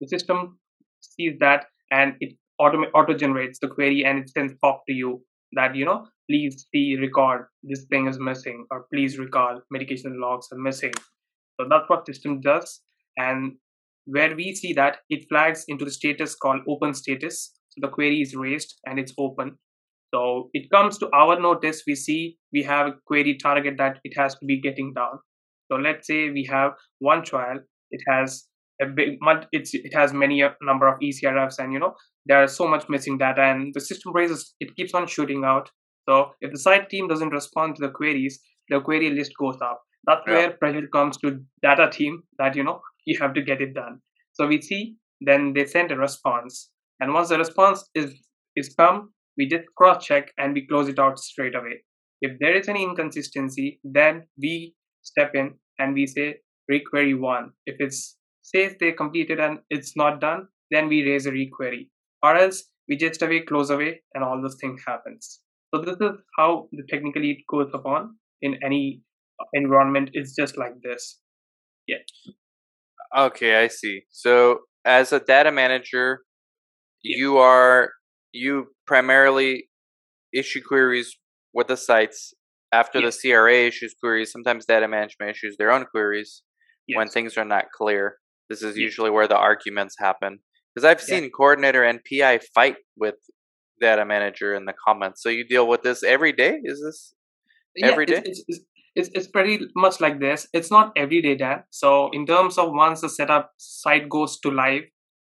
the 0.01 0.07
system 0.07 0.59
sees 1.01 1.38
that 1.39 1.65
and 1.91 2.15
it 2.19 2.36
auto 2.60 2.84
auto 2.94 3.13
generates 3.13 3.60
the 3.60 3.68
query 3.68 4.04
and 4.06 4.20
it 4.20 4.30
sends 4.30 4.54
pop 4.62 4.84
to 4.88 4.94
you 4.94 5.22
that 5.54 5.75
you 5.75 5.86
know 5.86 6.06
please 6.30 6.68
see 6.72 6.96
record 7.00 7.46
this 7.63 7.86
thing 7.89 8.08
is 8.08 8.20
missing 8.20 8.66
or 8.72 8.86
please 8.94 9.18
recall 9.18 9.62
medication 9.72 10.20
logs 10.22 10.48
are 10.51 10.60
missing. 10.60 10.92
So 11.60 11.68
that's 11.70 11.89
what 11.89 12.06
system 12.06 12.39
does 12.42 12.82
and 13.18 13.54
where 14.06 14.36
we 14.36 14.56
see 14.56 14.74
that 14.74 14.98
it 15.10 15.25
flags 15.30 15.66
into 15.68 15.86
the 15.86 15.92
status 15.92 16.36
called 16.36 16.62
open 16.68 16.94
status. 16.94 17.51
So 17.70 17.80
the 17.82 17.92
query 17.92 18.22
is 18.22 18.36
raised 18.36 18.75
and 18.86 19.00
it's 19.00 19.13
open. 19.18 19.58
So 20.13 20.50
it 20.54 20.70
comes 20.72 20.98
to 21.00 21.10
our 21.13 21.39
notice, 21.39 21.84
we 21.86 21.96
see 21.96 22.38
we 22.51 22.63
have 22.63 22.88
a 22.88 22.94
query 23.06 23.38
target 23.38 23.75
that 23.78 24.00
it 24.04 24.13
has 24.18 24.34
to 24.36 24.46
be 24.46 24.60
getting 24.60 24.94
down. 24.94 25.20
So 25.72 25.78
let's 25.78 26.08
say 26.08 26.32
we 26.32 26.48
have 26.50 26.72
one 27.00 27.24
trial, 27.24 27.60
it 27.92 28.01
has 28.08 28.48
it 28.79 29.93
has 29.93 30.13
many 30.13 30.41
a 30.41 30.55
number 30.62 30.88
of 30.88 31.00
ECRFs 31.00 31.59
and 31.59 31.74
you 31.74 31.79
know, 31.79 31.95
there 32.25 32.43
is 32.43 32.55
so 32.55 32.67
much 32.67 32.88
missing 32.89 33.17
data 33.17 33.41
and 33.41 33.74
the 33.74 33.81
system 33.81 34.13
raises, 34.13 34.53
it 34.59 34.75
keeps 34.75 34.93
on 34.93 35.07
shooting 35.07 35.43
out. 35.43 35.69
So 36.07 36.31
if 36.41 36.51
the 36.51 36.59
site 36.59 36.89
team 36.89 37.07
doesn't 37.07 37.29
respond 37.29 37.75
to 37.75 37.81
the 37.81 37.91
queries, 37.91 38.39
the 38.69 38.79
query 38.79 39.12
list 39.12 39.33
goes 39.39 39.57
up. 39.62 39.81
That's 40.05 40.21
yeah. 40.27 40.33
where 40.33 40.51
pressure 40.51 40.88
comes 40.88 41.17
to 41.17 41.39
data 41.62 41.89
team 41.91 42.24
that, 42.38 42.55
you 42.55 42.63
know, 42.63 42.81
you 43.05 43.19
have 43.19 43.33
to 43.33 43.41
get 43.41 43.62
it 43.62 43.74
done. 43.74 44.00
So 44.33 44.48
we 44.48 44.62
see 44.62 44.95
then 45.21 45.53
they 45.53 45.65
send 45.65 45.91
a 45.91 45.98
response. 45.98 46.69
And 47.00 47.13
once 47.13 47.29
the 47.29 47.38
response 47.38 47.89
is, 47.95 48.13
is 48.55 48.74
come, 48.75 49.12
we 49.38 49.48
just 49.48 49.65
cross 49.77 50.05
check 50.05 50.31
and 50.38 50.53
we 50.53 50.67
close 50.67 50.88
it 50.88 51.00
out 51.00 51.19
straight 51.19 51.55
away. 51.55 51.83
If 52.21 52.39
there 52.39 52.55
is 52.55 52.67
any 52.67 52.83
inconsistency, 52.83 53.79
then 53.83 54.27
we 54.41 54.75
step 55.03 55.31
in 55.33 55.55
and 55.77 55.93
we 55.93 56.07
say 56.07 56.38
requery 56.71 57.17
one. 57.17 57.51
If 57.65 57.77
it's 57.79 58.17
says 58.53 58.75
they 58.79 58.91
completed 58.91 59.39
and 59.39 59.60
it's 59.70 59.96
not 59.96 60.20
done, 60.22 60.48
then 60.72 60.88
we 60.88 61.03
raise 61.03 61.25
a 61.25 61.32
requery. 61.32 61.89
Or 62.24 62.36
else 62.36 62.63
we 62.88 62.98
just 62.98 63.22
away, 63.22 63.41
close 63.41 63.70
away, 63.70 64.01
and 64.13 64.24
all 64.24 64.41
those 64.41 64.58
things 64.60 64.82
happens. 64.86 65.39
So 65.74 65.82
this 65.82 65.98
is 66.01 66.18
how 66.38 66.68
the 66.72 66.84
technically 66.89 67.32
it 67.32 67.38
goes 67.48 67.70
upon 67.74 68.15
in 68.41 68.60
any 68.65 69.01
uh, 69.39 69.46
environment. 69.53 70.10
It's 70.13 70.36
just 70.36 70.58
like 70.58 70.74
this. 70.84 71.20
Yeah. 71.88 71.98
Okay, 73.15 73.63
I 73.63 73.68
see. 73.68 74.03
So 74.10 74.62
as 74.86 75.13
a 75.13 75.20
data 75.20 75.51
manager, 75.51 76.22
you 77.03 77.38
are 77.38 77.91
you 78.32 78.68
primarily 78.86 79.70
issue 80.34 80.62
queries 80.68 81.15
with 81.53 81.68
the 81.68 81.77
sites 81.77 82.34
after 82.72 83.00
yes. 83.00 83.20
the 83.22 83.32
CRA 83.32 83.68
issues 83.68 83.96
queries. 84.01 84.32
Sometimes 84.32 84.65
data 84.65 84.88
management 84.88 85.32
issues 85.32 85.58
their 85.58 85.72
own 85.72 85.86
queries 85.86 86.44
yes. 86.88 86.98
when 86.98 87.08
things 87.08 87.38
are 87.38 87.46
not 87.46 87.65
clear. 87.75 88.18
This 88.50 88.63
is 88.63 88.77
usually 88.77 89.10
where 89.10 89.27
the 89.27 89.38
arguments 89.38 89.96
happen. 90.00 90.39
Because 90.74 90.86
I've 90.86 91.01
seen 91.01 91.24
yeah. 91.24 91.29
coordinator 91.36 91.84
and 91.84 92.00
PI 92.10 92.39
fight 92.53 92.77
with 92.98 93.15
data 93.79 94.01
uh, 94.01 94.06
manager 94.06 94.53
in 94.53 94.65
the 94.65 94.74
comments. 94.86 95.24
So 95.24 95.29
you 95.29 95.46
deal 95.48 95.68
with 95.68 95.82
this 95.82 96.03
every 96.03 96.34
day? 96.34 96.60
Is 96.63 96.82
this 96.84 97.13
every 97.84 98.06
yeah, 98.08 98.20
day? 98.20 98.24
It's, 98.25 98.44
it's, 98.48 98.60
it's, 98.96 99.10
it's 99.13 99.27
pretty 99.27 99.60
much 99.75 100.01
like 100.01 100.20
this. 100.20 100.48
It's 100.53 100.72
not 100.72 100.91
every 100.96 101.22
day, 101.22 101.36
Dan. 101.36 101.63
So 101.70 102.10
in 102.12 102.25
terms 102.25 102.58
of 102.58 102.72
once 102.72 103.01
the 103.01 103.10
setup 103.10 103.51
site 103.58 104.10
goes 104.10 104.39
to 104.41 104.51
live, 104.51 104.84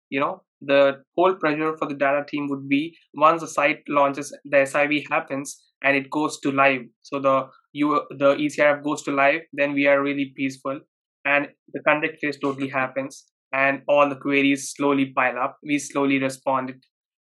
you 0.10 0.20
know, 0.20 0.44
the 0.62 1.04
whole 1.16 1.36
pressure 1.36 1.76
for 1.78 1.88
the 1.88 1.96
data 1.96 2.24
team 2.28 2.48
would 2.50 2.70
be 2.70 2.96
once 3.14 3.42
the 3.42 3.48
site 3.48 3.80
launches, 3.90 4.36
the 4.46 4.58
SIV 4.58 5.04
happens 5.10 5.62
and 5.84 5.98
it 5.98 6.10
goes 6.10 6.40
to 6.42 6.52
live. 6.52 6.82
So 7.02 7.20
the 7.20 7.48
you 7.74 8.02
the 8.12 8.36
ECRF 8.36 8.84
goes 8.84 9.02
to 9.04 9.12
live, 9.12 9.42
then 9.52 9.74
we 9.74 9.88
are 9.88 10.02
really 10.02 10.32
peaceful, 10.36 10.80
and 11.26 11.48
the 11.74 11.82
contact 11.88 12.20
phase 12.22 12.38
totally 12.40 12.70
happens, 12.70 13.26
and 13.54 13.82
all 13.88 14.10
the 14.10 14.16
queries 14.16 14.74
slowly 14.76 15.14
pile 15.16 15.38
up. 15.38 15.58
We 15.64 15.80
slowly 15.80 16.20
respond 16.20 16.72
it. 16.72 16.78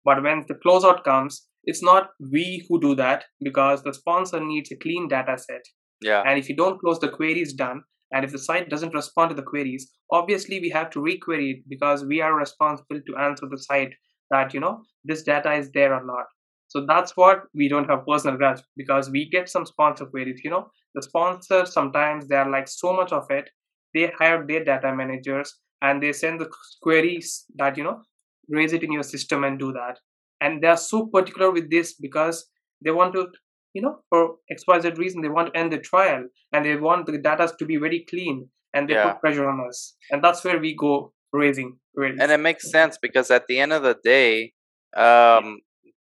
But 0.05 0.23
when 0.23 0.45
the 0.47 0.55
closeout 0.55 1.03
comes, 1.03 1.47
it's 1.63 1.83
not 1.83 2.09
we 2.31 2.65
who 2.69 2.79
do 2.79 2.95
that 2.95 3.25
because 3.41 3.83
the 3.83 3.93
sponsor 3.93 4.39
needs 4.39 4.71
a 4.71 4.77
clean 4.77 5.07
data 5.07 5.37
set. 5.37 5.61
Yeah. 6.01 6.23
And 6.25 6.39
if 6.39 6.47
you 6.49 6.55
don't 6.55 6.79
close 6.79 6.99
the 6.99 7.09
queries 7.09 7.53
done, 7.53 7.83
and 8.11 8.25
if 8.25 8.31
the 8.31 8.39
site 8.39 8.69
doesn't 8.69 8.93
respond 8.93 9.29
to 9.29 9.35
the 9.35 9.43
queries, 9.43 9.91
obviously 10.11 10.59
we 10.59 10.69
have 10.69 10.89
to 10.91 10.99
requery 10.99 11.51
it 11.51 11.63
because 11.69 12.05
we 12.05 12.21
are 12.21 12.35
responsible 12.35 12.99
to 13.05 13.17
answer 13.17 13.47
the 13.49 13.57
site 13.57 13.93
that, 14.31 14.53
you 14.53 14.59
know, 14.59 14.81
this 15.03 15.23
data 15.23 15.53
is 15.53 15.69
there 15.73 15.93
or 15.93 16.03
not. 16.05 16.25
So 16.69 16.85
that's 16.87 17.17
what 17.17 17.43
we 17.53 17.67
don't 17.67 17.89
have 17.89 18.05
personal 18.07 18.37
grudge 18.37 18.61
because 18.77 19.09
we 19.09 19.29
get 19.29 19.49
some 19.49 19.65
sponsor 19.65 20.05
queries. 20.05 20.41
You 20.43 20.51
know, 20.51 20.67
the 20.95 21.01
sponsors 21.01 21.73
sometimes 21.73 22.27
they 22.27 22.35
are 22.35 22.49
like 22.49 22.67
so 22.67 22.93
much 22.93 23.11
of 23.11 23.25
it. 23.29 23.49
They 23.93 24.11
hire 24.17 24.45
their 24.45 24.63
data 24.63 24.95
managers 24.95 25.55
and 25.81 26.01
they 26.03 26.13
send 26.13 26.41
the 26.41 26.49
queries 26.81 27.45
that 27.55 27.77
you 27.77 27.83
know 27.83 28.01
raise 28.49 28.73
it 28.73 28.83
in 28.83 28.91
your 28.91 29.03
system 29.03 29.43
and 29.43 29.59
do 29.59 29.71
that. 29.73 29.99
And 30.41 30.63
they 30.63 30.67
are 30.67 30.77
so 30.77 31.07
particular 31.07 31.51
with 31.51 31.69
this 31.69 31.93
because 31.93 32.45
they 32.83 32.91
want 32.91 33.13
to 33.13 33.27
you 33.73 33.81
know, 33.81 33.99
for 34.09 34.35
XYZ 34.51 34.97
reason, 34.97 35.21
they 35.21 35.29
want 35.29 35.53
to 35.53 35.59
end 35.59 35.71
the 35.71 35.77
trial 35.77 36.25
and 36.51 36.65
they 36.65 36.75
want 36.75 37.05
the 37.05 37.17
data 37.17 37.51
to 37.57 37.65
be 37.65 37.77
very 37.77 38.05
clean 38.09 38.49
and 38.73 38.89
they 38.89 38.93
yeah. 38.93 39.11
put 39.11 39.21
pressure 39.21 39.47
on 39.47 39.65
us. 39.67 39.95
And 40.11 40.23
that's 40.23 40.43
where 40.43 40.59
we 40.59 40.75
go 40.75 41.13
raising. 41.31 41.77
Really. 41.95 42.17
And 42.19 42.31
it 42.31 42.39
makes 42.39 42.69
sense 42.69 42.97
because 43.01 43.29
at 43.31 43.47
the 43.47 43.59
end 43.59 43.73
of 43.73 43.83
the 43.83 43.97
day, 44.03 44.53
um, 44.95 45.59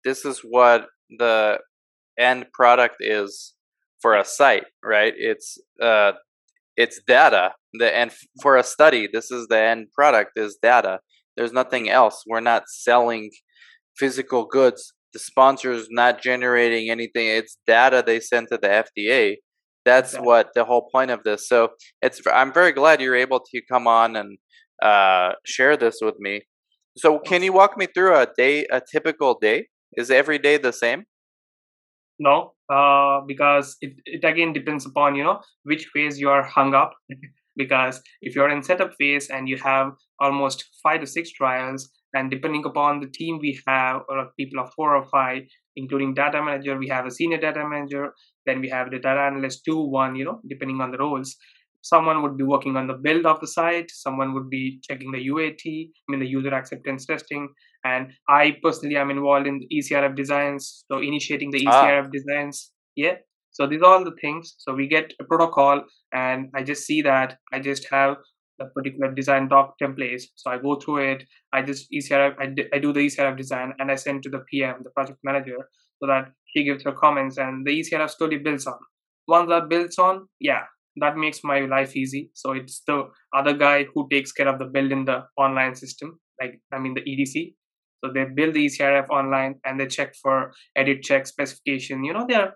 this 0.03 0.25
is 0.25 0.39
what 0.39 0.87
the 1.17 1.59
end 2.17 2.47
product 2.53 2.97
is 2.99 3.53
for 4.01 4.15
a 4.15 4.25
site, 4.25 4.65
right? 4.83 5.13
It's 5.15 5.57
uh, 5.81 6.13
it's 6.77 7.01
data. 7.05 7.53
The 7.73 7.95
and 7.95 8.11
for 8.41 8.57
a 8.57 8.63
study, 8.63 9.07
this 9.11 9.31
is 9.31 9.47
the 9.47 9.61
end 9.61 9.87
product 9.93 10.31
is 10.35 10.57
data. 10.61 10.99
There's 11.35 11.53
nothing 11.53 11.89
else. 11.89 12.23
We're 12.27 12.39
not 12.39 12.63
selling 12.67 13.31
physical 13.97 14.45
goods 14.45 14.93
the 15.13 15.19
sponsor 15.19 15.71
is 15.71 15.87
not 15.91 16.21
generating 16.21 16.89
anything. 16.89 17.27
It's 17.27 17.57
data 17.67 18.03
they 18.05 18.19
send 18.19 18.47
to 18.51 18.59
the 18.61 18.67
FDA. 18.67 19.35
That's 19.85 20.11
exactly. 20.11 20.27
what 20.27 20.49
the 20.55 20.65
whole 20.65 20.89
point 20.93 21.11
of 21.11 21.23
this. 21.23 21.47
So 21.47 21.69
it's 22.01 22.21
I'm 22.31 22.51
very 22.51 22.71
glad 22.71 22.99
you're 22.99 23.15
able 23.15 23.39
to 23.39 23.61
come 23.71 23.87
on 23.87 24.15
and 24.15 24.37
uh, 24.81 25.33
share 25.45 25.77
this 25.77 25.99
with 26.01 26.15
me. 26.19 26.41
So 26.97 27.19
can 27.19 27.43
you 27.43 27.53
walk 27.53 27.77
me 27.77 27.87
through 27.93 28.15
a 28.15 28.27
day, 28.37 28.65
a 28.71 28.81
typical 28.91 29.37
day? 29.39 29.67
Is 29.95 30.09
every 30.09 30.39
day 30.39 30.57
the 30.57 30.73
same? 30.73 31.03
No, 32.19 32.53
uh, 32.69 33.21
because 33.27 33.75
it, 33.81 33.93
it 34.05 34.23
again 34.23 34.53
depends 34.53 34.85
upon 34.85 35.15
you 35.15 35.23
know 35.23 35.41
which 35.63 35.87
phase 35.87 36.19
you 36.19 36.29
are 36.29 36.43
hung 36.43 36.73
up. 36.73 36.93
because 37.55 38.01
if 38.21 38.35
you're 38.35 38.49
in 38.49 38.63
setup 38.63 38.93
phase 38.99 39.29
and 39.29 39.47
you 39.47 39.57
have 39.57 39.91
almost 40.19 40.65
five 40.81 41.01
to 41.01 41.07
six 41.07 41.31
trials, 41.31 41.89
and 42.13 42.29
depending 42.29 42.63
upon 42.65 42.99
the 42.99 43.07
team 43.07 43.39
we 43.41 43.59
have 43.67 44.01
or 44.09 44.29
people 44.37 44.59
of 44.59 44.71
four 44.73 44.95
or 44.95 45.05
five 45.05 45.43
including 45.75 46.13
data 46.13 46.41
manager 46.43 46.77
we 46.77 46.87
have 46.87 47.05
a 47.05 47.11
senior 47.11 47.39
data 47.39 47.67
manager 47.67 48.13
then 48.45 48.61
we 48.61 48.69
have 48.69 48.91
the 48.91 48.99
data 48.99 49.19
analyst 49.19 49.63
two 49.65 49.79
one 49.79 50.15
you 50.15 50.23
know 50.23 50.39
depending 50.47 50.79
on 50.81 50.91
the 50.91 50.97
roles 50.97 51.35
someone 51.91 52.21
would 52.23 52.37
be 52.37 52.43
working 52.43 52.75
on 52.77 52.87
the 52.87 52.99
build 53.05 53.25
of 53.25 53.39
the 53.41 53.47
site 53.47 53.91
someone 53.91 54.33
would 54.33 54.49
be 54.49 54.79
checking 54.87 55.11
the 55.11 55.23
uat 55.29 55.63
i 55.67 56.07
mean 56.09 56.21
the 56.23 56.31
user 56.37 56.53
acceptance 56.59 57.05
testing 57.05 57.47
and 57.83 58.11
i 58.29 58.55
personally 58.63 58.97
am 59.03 59.11
involved 59.17 59.47
in 59.51 59.61
ecrf 59.77 60.15
designs 60.15 60.85
so 60.87 60.99
initiating 61.11 61.51
the 61.51 61.63
ecrf 61.65 62.05
ah. 62.05 62.13
designs 62.17 62.71
yeah 62.95 63.15
so 63.51 63.67
these 63.67 63.81
are 63.81 63.93
all 63.93 64.05
the 64.11 64.17
things 64.21 64.55
so 64.57 64.73
we 64.81 64.87
get 64.87 65.13
a 65.21 65.25
protocol 65.31 65.83
and 66.13 66.49
i 66.55 66.63
just 66.71 66.85
see 66.91 67.01
that 67.01 67.37
i 67.53 67.59
just 67.59 67.85
have 67.91 68.15
a 68.59 68.65
particular 68.65 69.11
design 69.11 69.47
doc 69.47 69.75
templates. 69.81 70.23
So 70.35 70.51
I 70.51 70.57
go 70.57 70.75
through 70.75 71.11
it. 71.11 71.23
I 71.51 71.61
just 71.61 71.91
ECRF, 71.91 72.35
I, 72.39 72.47
d- 72.47 72.67
I 72.73 72.79
do 72.79 72.93
the 72.93 73.05
ECRF 73.07 73.37
design 73.37 73.73
and 73.79 73.91
I 73.91 73.95
send 73.95 74.23
to 74.23 74.29
the 74.29 74.43
PM, 74.49 74.75
the 74.83 74.89
project 74.91 75.19
manager, 75.23 75.57
so 75.99 76.07
that 76.07 76.31
he 76.45 76.63
gives 76.63 76.83
her 76.83 76.91
comments 76.91 77.37
and 77.37 77.65
the 77.65 77.79
ECRF 77.79 78.11
slowly 78.11 78.37
builds 78.37 78.67
on. 78.67 78.77
Once 79.27 79.49
that 79.49 79.69
builds 79.69 79.97
on, 79.97 80.27
yeah, 80.39 80.63
that 80.97 81.17
makes 81.17 81.43
my 81.43 81.61
life 81.61 81.95
easy. 81.95 82.29
So 82.33 82.51
it's 82.51 82.81
the 82.85 83.09
other 83.35 83.53
guy 83.53 83.85
who 83.93 84.07
takes 84.11 84.31
care 84.31 84.47
of 84.47 84.59
the 84.59 84.65
build 84.65 84.91
in 84.91 85.05
the 85.05 85.23
online 85.37 85.75
system, 85.75 86.19
like 86.41 86.59
I 86.71 86.79
mean 86.79 86.93
the 86.93 87.01
EDC. 87.01 87.55
So 88.03 88.11
they 88.13 88.25
build 88.25 88.53
the 88.53 88.65
ECRF 88.65 89.09
online 89.09 89.55
and 89.65 89.79
they 89.79 89.87
check 89.87 90.13
for 90.21 90.51
edit 90.75 91.03
check 91.03 91.25
specification. 91.25 92.03
You 92.03 92.13
know, 92.13 92.25
there 92.27 92.53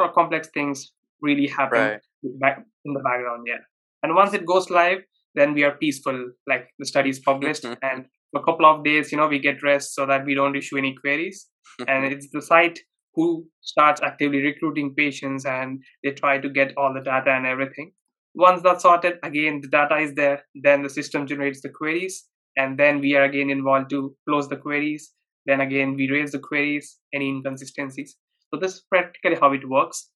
are 0.00 0.12
complex 0.12 0.48
things 0.52 0.92
really 1.22 1.46
happen 1.46 1.78
right. 1.78 2.00
in 2.24 2.92
the 2.94 3.00
background. 3.00 3.44
Yeah. 3.46 3.62
And 4.02 4.14
once 4.14 4.34
it 4.34 4.44
goes 4.44 4.70
live, 4.70 4.98
then 5.34 5.54
we 5.54 5.62
are 5.62 5.76
peaceful 5.76 6.30
like 6.46 6.68
the 6.78 6.86
study 6.86 7.10
is 7.10 7.20
published 7.20 7.64
and 7.82 8.06
a 8.34 8.42
couple 8.42 8.66
of 8.66 8.84
days 8.84 9.10
you 9.10 9.18
know 9.18 9.28
we 9.28 9.38
get 9.38 9.62
rest 9.62 9.94
so 9.94 10.04
that 10.06 10.24
we 10.24 10.34
don't 10.34 10.56
issue 10.56 10.76
any 10.76 10.94
queries 11.00 11.46
and 11.86 12.04
it's 12.04 12.28
the 12.32 12.42
site 12.42 12.78
who 13.18 13.44
starts 13.62 14.00
actively 14.00 14.40
recruiting 14.40 14.94
patients 14.94 15.44
and 15.44 15.82
they 16.04 16.12
try 16.12 16.38
to 16.38 16.48
get 16.48 16.72
all 16.76 16.94
the 16.94 17.00
data 17.00 17.30
and 17.30 17.46
everything. 17.46 17.92
Once 18.34 18.62
that's 18.62 18.84
sorted 18.84 19.18
again 19.24 19.60
the 19.60 19.68
data 19.68 19.96
is 19.96 20.14
there 20.14 20.40
then 20.66 20.82
the 20.82 20.88
system 20.88 21.26
generates 21.26 21.60
the 21.60 21.68
queries 21.78 22.26
and 22.56 22.78
then 22.78 23.00
we 23.00 23.16
are 23.16 23.24
again 23.24 23.50
involved 23.50 23.90
to 23.90 24.14
close 24.28 24.48
the 24.48 24.56
queries. 24.56 25.12
Then 25.46 25.62
again 25.62 25.96
we 25.96 26.08
raise 26.08 26.30
the 26.30 26.38
queries 26.38 26.98
any 27.12 27.28
inconsistencies. 27.28 28.16
So 28.50 28.60
this 28.60 28.74
is 28.74 28.84
practically 28.88 29.36
how 29.40 29.52
it 29.52 29.68
works. 29.68 30.10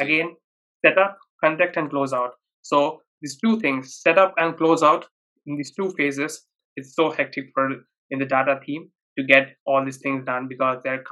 Again 0.00 0.36
setup 0.84 1.18
contact 1.42 1.78
and 1.78 1.88
close 1.88 2.12
out. 2.12 2.34
So 2.60 3.00
these 3.22 3.38
two 3.38 3.58
things, 3.60 4.00
setup 4.02 4.34
and 4.36 4.56
close 4.56 4.82
out 4.82 5.06
in 5.46 5.56
these 5.56 5.72
two 5.74 5.90
phases, 5.96 6.44
it's 6.76 6.94
so 6.94 7.10
hectic 7.10 7.46
for 7.54 7.70
in 8.10 8.18
the 8.18 8.26
data 8.26 8.60
team 8.66 8.90
to 9.18 9.24
get 9.24 9.56
all 9.66 9.84
these 9.84 9.98
things 9.98 10.24
done 10.26 10.46
because 10.48 10.78
there 10.84 11.00
a 11.00 11.04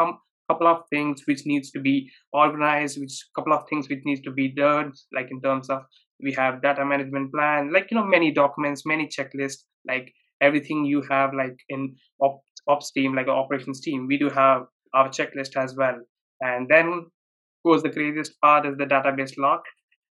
couple 0.53 0.67
of 0.67 0.83
things 0.91 1.23
which 1.27 1.43
needs 1.47 1.71
to 1.71 1.81
be 1.81 2.11
organized, 2.33 3.01
which 3.01 3.25
couple 3.35 3.53
of 3.53 3.63
things 3.69 3.89
which 3.89 4.03
needs 4.05 4.21
to 4.23 4.31
be 4.31 4.49
done, 4.49 4.93
like 5.15 5.29
in 5.31 5.41
terms 5.41 5.71
of 5.71 5.83
we 6.23 6.33
have 6.33 6.63
data 6.63 6.85
management 6.85 7.33
plan, 7.33 7.73
like 7.73 7.89
you 7.91 7.97
know 7.97 8.05
many 8.05 8.33
documents, 8.33 8.83
many 8.87 9.09
checklists, 9.09 9.65
like 9.89 10.13
everything 10.41 10.85
you 10.85 11.03
have 11.11 11.31
like 11.35 11.57
in 11.69 11.95
op- 12.21 12.43
ops 12.69 12.93
team, 12.93 13.15
like 13.15 13.29
operations 13.29 13.81
team, 13.81 14.07
we 14.07 14.19
do 14.19 14.29
have 14.29 14.63
our 14.95 15.09
checklist 15.09 15.57
as 15.57 15.75
well. 15.77 15.99
And 16.41 16.69
then, 16.69 16.87
of 16.87 17.63
course, 17.65 17.83
the 17.83 17.91
craziest 17.91 18.41
part 18.41 18.67
is 18.67 18.77
the 18.77 18.85
database 18.85 19.33
lock. 19.39 19.63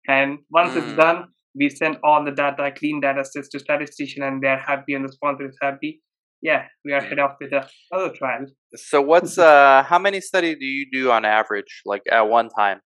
And 0.09 0.38
once 0.50 0.72
mm. 0.72 0.79
it's 0.79 0.96
done, 0.96 1.26
we 1.55 1.68
send 1.68 1.98
all 2.05 2.24
the 2.24 2.31
data, 2.31 2.72
clean 2.76 3.00
data 3.00 3.24
sets 3.24 3.48
to 3.50 3.59
statistician, 3.59 4.22
and 4.22 4.42
they're 4.42 4.59
happy, 4.59 4.94
and 4.94 5.05
the 5.05 5.12
sponsor 5.12 5.48
is 5.48 5.59
happy. 5.61 6.00
Yeah, 6.42 6.64
we 6.85 6.92
are 6.92 7.00
head 7.00 7.18
off 7.18 7.37
with 7.40 7.53
another 7.53 8.14
trial. 8.14 8.46
So, 8.74 9.03
what's 9.03 9.38
uh, 9.50 9.83
how 9.83 9.98
many 9.98 10.20
studies 10.20 10.57
do 10.59 10.66
you 10.66 10.87
do 10.90 11.11
on 11.11 11.24
average, 11.24 11.83
like 11.85 12.03
at 12.11 12.22
one 12.22 12.48
time? 12.48 12.81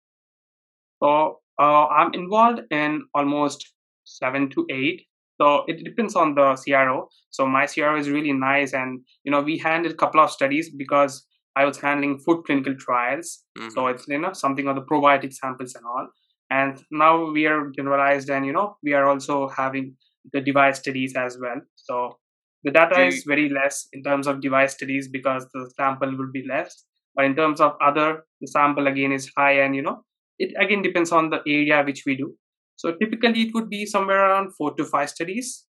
So, 1.02 1.40
uh, 1.60 1.86
I'm 1.86 2.12
involved 2.14 2.62
in 2.70 3.04
almost 3.14 3.72
seven 4.04 4.50
to 4.50 4.66
eight. 4.70 5.02
So 5.40 5.64
it 5.66 5.84
depends 5.84 6.14
on 6.14 6.36
the 6.36 6.54
CRO. 6.54 7.08
So 7.30 7.44
my 7.44 7.66
CRO 7.66 7.98
is 7.98 8.08
really 8.08 8.32
nice, 8.32 8.72
and 8.72 9.00
you 9.24 9.32
know 9.32 9.40
we 9.40 9.58
handled 9.58 9.94
a 9.94 9.96
couple 9.96 10.20
of 10.20 10.30
studies 10.30 10.70
because 10.70 11.26
I 11.56 11.64
was 11.64 11.78
handling 11.78 12.18
food 12.18 12.44
clinical 12.44 12.74
trials. 12.76 13.42
Mm-hmm. 13.58 13.70
So 13.70 13.88
it's 13.88 14.06
you 14.06 14.18
know 14.18 14.32
something 14.32 14.68
on 14.68 14.76
the 14.76 14.82
probiotic 14.82 15.32
samples 15.32 15.74
and 15.74 15.84
all 15.84 16.08
and 16.50 16.82
now 16.90 17.30
we 17.30 17.46
are 17.46 17.70
generalized 17.70 18.28
and 18.30 18.46
you 18.46 18.52
know 18.52 18.76
we 18.82 18.92
are 18.92 19.06
also 19.08 19.48
having 19.48 19.96
the 20.32 20.40
device 20.40 20.78
studies 20.78 21.14
as 21.16 21.38
well 21.38 21.60
so 21.76 22.16
the 22.64 22.70
data 22.70 23.00
you, 23.00 23.06
is 23.08 23.24
very 23.24 23.48
less 23.48 23.86
in 23.92 24.02
terms 24.02 24.26
of 24.26 24.40
device 24.40 24.72
studies 24.72 25.08
because 25.08 25.46
the 25.52 25.70
sample 25.76 26.16
will 26.16 26.32
be 26.32 26.44
less. 26.48 26.84
But 27.14 27.26
in 27.26 27.36
terms 27.36 27.60
of 27.60 27.76
other 27.80 28.24
the 28.40 28.48
sample 28.48 28.86
again 28.86 29.12
is 29.12 29.30
high 29.36 29.60
and 29.60 29.76
you 29.76 29.82
know 29.82 30.02
it 30.38 30.52
again 30.58 30.82
depends 30.82 31.12
on 31.12 31.30
the 31.30 31.40
area 31.46 31.82
which 31.84 32.02
we 32.06 32.16
do. 32.16 32.34
So 32.76 32.92
typically 32.92 33.42
it 33.42 33.54
would 33.54 33.68
be 33.68 33.86
somewhere 33.86 34.30
around 34.30 34.54
four 34.56 34.74
to 34.74 34.84
five 34.84 35.10
studies. 35.10 35.64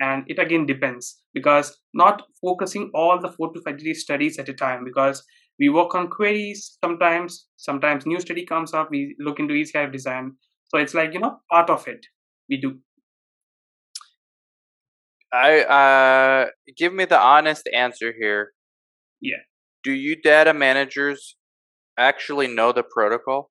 And 0.00 0.24
it 0.26 0.38
again 0.40 0.66
depends 0.66 1.20
because 1.34 1.76
not 1.94 2.22
focusing 2.40 2.90
all 2.94 3.20
the 3.20 3.30
four 3.30 3.52
to 3.52 3.60
five 3.60 3.78
studies 3.96 4.38
at 4.38 4.48
a 4.48 4.52
time 4.52 4.84
because 4.84 5.22
we 5.58 5.68
work 5.68 5.94
on 5.94 6.08
queries 6.08 6.78
sometimes. 6.84 7.46
Sometimes 7.56 8.04
new 8.04 8.20
study 8.20 8.44
comes 8.44 8.74
up. 8.74 8.90
We 8.90 9.16
look 9.20 9.38
into 9.38 9.54
ecrf 9.54 9.92
design. 9.92 10.32
So 10.68 10.78
it's 10.78 10.94
like 10.94 11.14
you 11.14 11.20
know 11.20 11.38
part 11.50 11.70
of 11.70 11.86
it 11.88 12.06
we 12.48 12.56
do 12.56 12.78
i 15.34 15.60
uh 15.62 16.50
give 16.76 16.92
me 16.94 17.04
the 17.04 17.18
honest 17.18 17.68
answer 17.74 18.12
here 18.18 18.52
yeah 19.20 19.42
do 19.82 19.92
you 19.92 20.16
data 20.16 20.54
managers 20.54 21.36
actually 21.98 22.48
know 22.48 22.72
the 22.72 22.82
protocol 22.82 23.50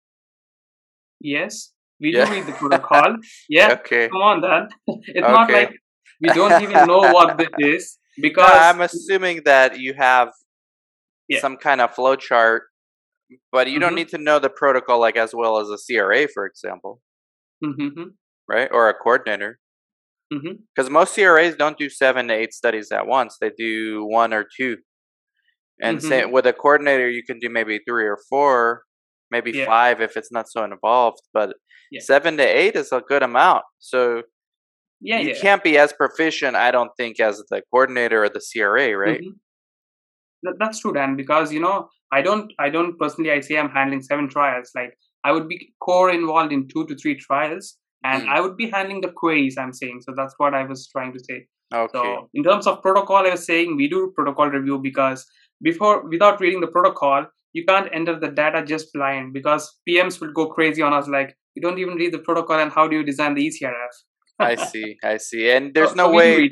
yes 1.22 1.72
we 2.00 2.12
yeah. 2.12 2.26
do 2.26 2.32
read 2.32 2.46
the 2.48 2.54
protocol 2.64 3.16
yeah 3.50 3.70
okay 3.72 4.08
come 4.10 4.22
on 4.22 4.42
then 4.42 4.68
it's 5.08 5.28
okay. 5.28 5.32
not 5.32 5.52
like 5.52 5.72
we 6.22 6.30
don't 6.30 6.60
even 6.60 6.88
know 6.88 7.04
what 7.16 7.38
this 7.38 7.50
is 7.58 8.00
because 8.22 8.46
No, 8.48 8.54
I'm 8.54 8.82
assuming 8.82 9.42
that 9.46 9.80
you 9.80 9.94
have 9.98 10.30
Yeah. 11.30 11.40
some 11.42 11.58
kind 11.58 11.82
of 11.82 11.94
flow 11.96 12.16
chart, 12.16 12.64
but 13.52 13.70
you 13.70 13.80
don't 13.80 13.94
Mhm. 13.94 13.96
need 13.96 14.10
to 14.10 14.18
know 14.18 14.40
the 14.40 14.50
protocol 14.50 15.00
like 15.00 15.18
as 15.18 15.34
well 15.34 15.60
as 15.60 15.70
a 15.70 15.78
CRA, 15.78 16.28
for 16.28 16.46
example, 16.46 17.02
Mhm, 17.64 18.16
right? 18.48 18.70
Or 18.72 18.90
a 18.90 18.94
coordinator. 18.94 19.60
Because 20.76 20.90
most 20.90 21.14
CRAs 21.16 21.56
don't 21.56 21.78
do 21.78 21.90
seven 21.90 22.28
to 22.28 22.34
eight 22.34 22.54
studies 22.54 22.92
at 22.92 23.08
once; 23.08 23.38
they 23.40 23.52
do 23.58 24.06
one 24.06 24.34
or 24.34 24.46
two. 24.58 24.78
And 25.82 26.02
say 26.02 26.22
Mhm. 26.22 26.32
with 26.32 26.46
a 26.46 26.54
coordinator, 26.54 27.10
you 27.10 27.24
can 27.24 27.40
do 27.40 27.50
maybe 27.50 27.80
three 27.88 28.06
or 28.06 28.18
four, 28.30 28.84
maybe 29.32 29.52
Yeah. 29.52 29.66
five 29.66 30.02
if 30.02 30.16
it's 30.18 30.32
not 30.32 30.48
so 30.50 30.64
involved. 30.64 31.22
But 31.34 31.56
Yeah. 31.92 32.02
seven 32.02 32.38
to 32.38 32.44
eight 32.44 32.76
is 32.76 32.92
a 32.92 33.02
good 33.02 33.24
amount. 33.24 33.64
So 33.80 34.24
yeah 35.02 35.20
you 35.20 35.30
yeah 35.30 35.42
can't 35.42 35.64
be 35.64 35.78
as 35.78 35.92
proficient, 35.94 36.56
I 36.56 36.72
don't 36.72 36.92
think, 36.98 37.20
as 37.20 37.44
the 37.50 37.62
coordinator 37.72 38.24
or 38.24 38.30
the 38.30 38.40
CRA, 38.42 38.94
right? 38.96 39.22
Mhm. 39.22 39.40
That's 40.60 40.80
true, 40.80 40.94
Dan. 40.94 41.16
Because 41.16 41.52
you 41.54 41.60
know, 41.60 41.90
I 42.12 42.22
don't, 42.22 42.52
I 42.60 42.70
don't 42.70 42.98
personally. 43.00 43.32
I 43.32 43.40
say 43.40 43.58
I'm 43.58 43.70
handling 43.70 44.02
seven 44.04 44.28
trials. 44.30 44.72
Like 44.76 44.98
I 45.24 45.32
would 45.32 45.48
be 45.48 45.74
core 45.80 46.12
involved 46.12 46.52
in 46.54 46.68
two 46.68 46.86
to 46.88 46.96
three 46.96 47.16
trials, 47.16 47.78
and 48.04 48.24
Mm. 48.24 48.30
I 48.30 48.42
would 48.42 48.56
be 48.58 48.70
handling 48.70 49.02
the 49.02 49.12
queries. 49.12 49.58
I'm 49.58 49.74
saying. 49.74 50.02
So 50.02 50.14
that's 50.16 50.34
what 50.38 50.54
I 50.54 50.64
was 50.66 50.88
trying 50.92 51.14
to 51.14 51.20
say. 51.20 51.48
Okay. 51.74 51.92
So 51.94 52.30
in 52.34 52.44
terms 52.44 52.68
of 52.68 52.82
protocol, 52.82 53.26
I 53.28 53.32
was 53.32 53.46
saying 53.46 53.76
we 53.78 53.88
do 53.90 54.12
protocol 54.16 54.50
review 54.50 54.80
because 54.80 55.26
before, 55.62 56.08
without 56.10 56.40
reading 56.42 56.62
the 56.62 56.68
protocol, 56.68 57.26
you 57.54 57.64
can't 57.66 57.90
enter 57.94 58.20
the 58.20 58.30
data 58.30 58.64
just 58.66 58.92
blind 58.94 59.34
because 59.34 59.80
PMs 59.88 60.20
will 60.22 60.32
go 60.34 60.48
crazy 60.48 60.82
on 60.82 60.94
us. 60.94 61.08
Like 61.08 61.36
you 61.56 61.62
don't 61.62 61.80
even 61.80 61.96
read 61.96 62.14
the 62.14 62.20
protocol, 62.20 62.60
and 62.60 62.72
how 62.72 62.88
do 62.88 62.96
you 62.98 63.04
design 63.04 63.36
the 63.36 63.48
ECRF? 63.48 63.94
I 64.40 64.56
see. 64.56 64.98
I 65.04 65.18
see. 65.18 65.50
And 65.52 65.74
there's 65.76 65.90
So- 65.90 65.96
no 65.96 66.08
so 66.10 66.14
way 66.16 66.50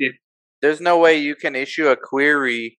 there's 0.62 0.80
no 0.80 0.98
way 0.98 1.18
you 1.18 1.34
can 1.34 1.56
issue 1.56 1.88
a 1.88 1.96
query 1.96 2.78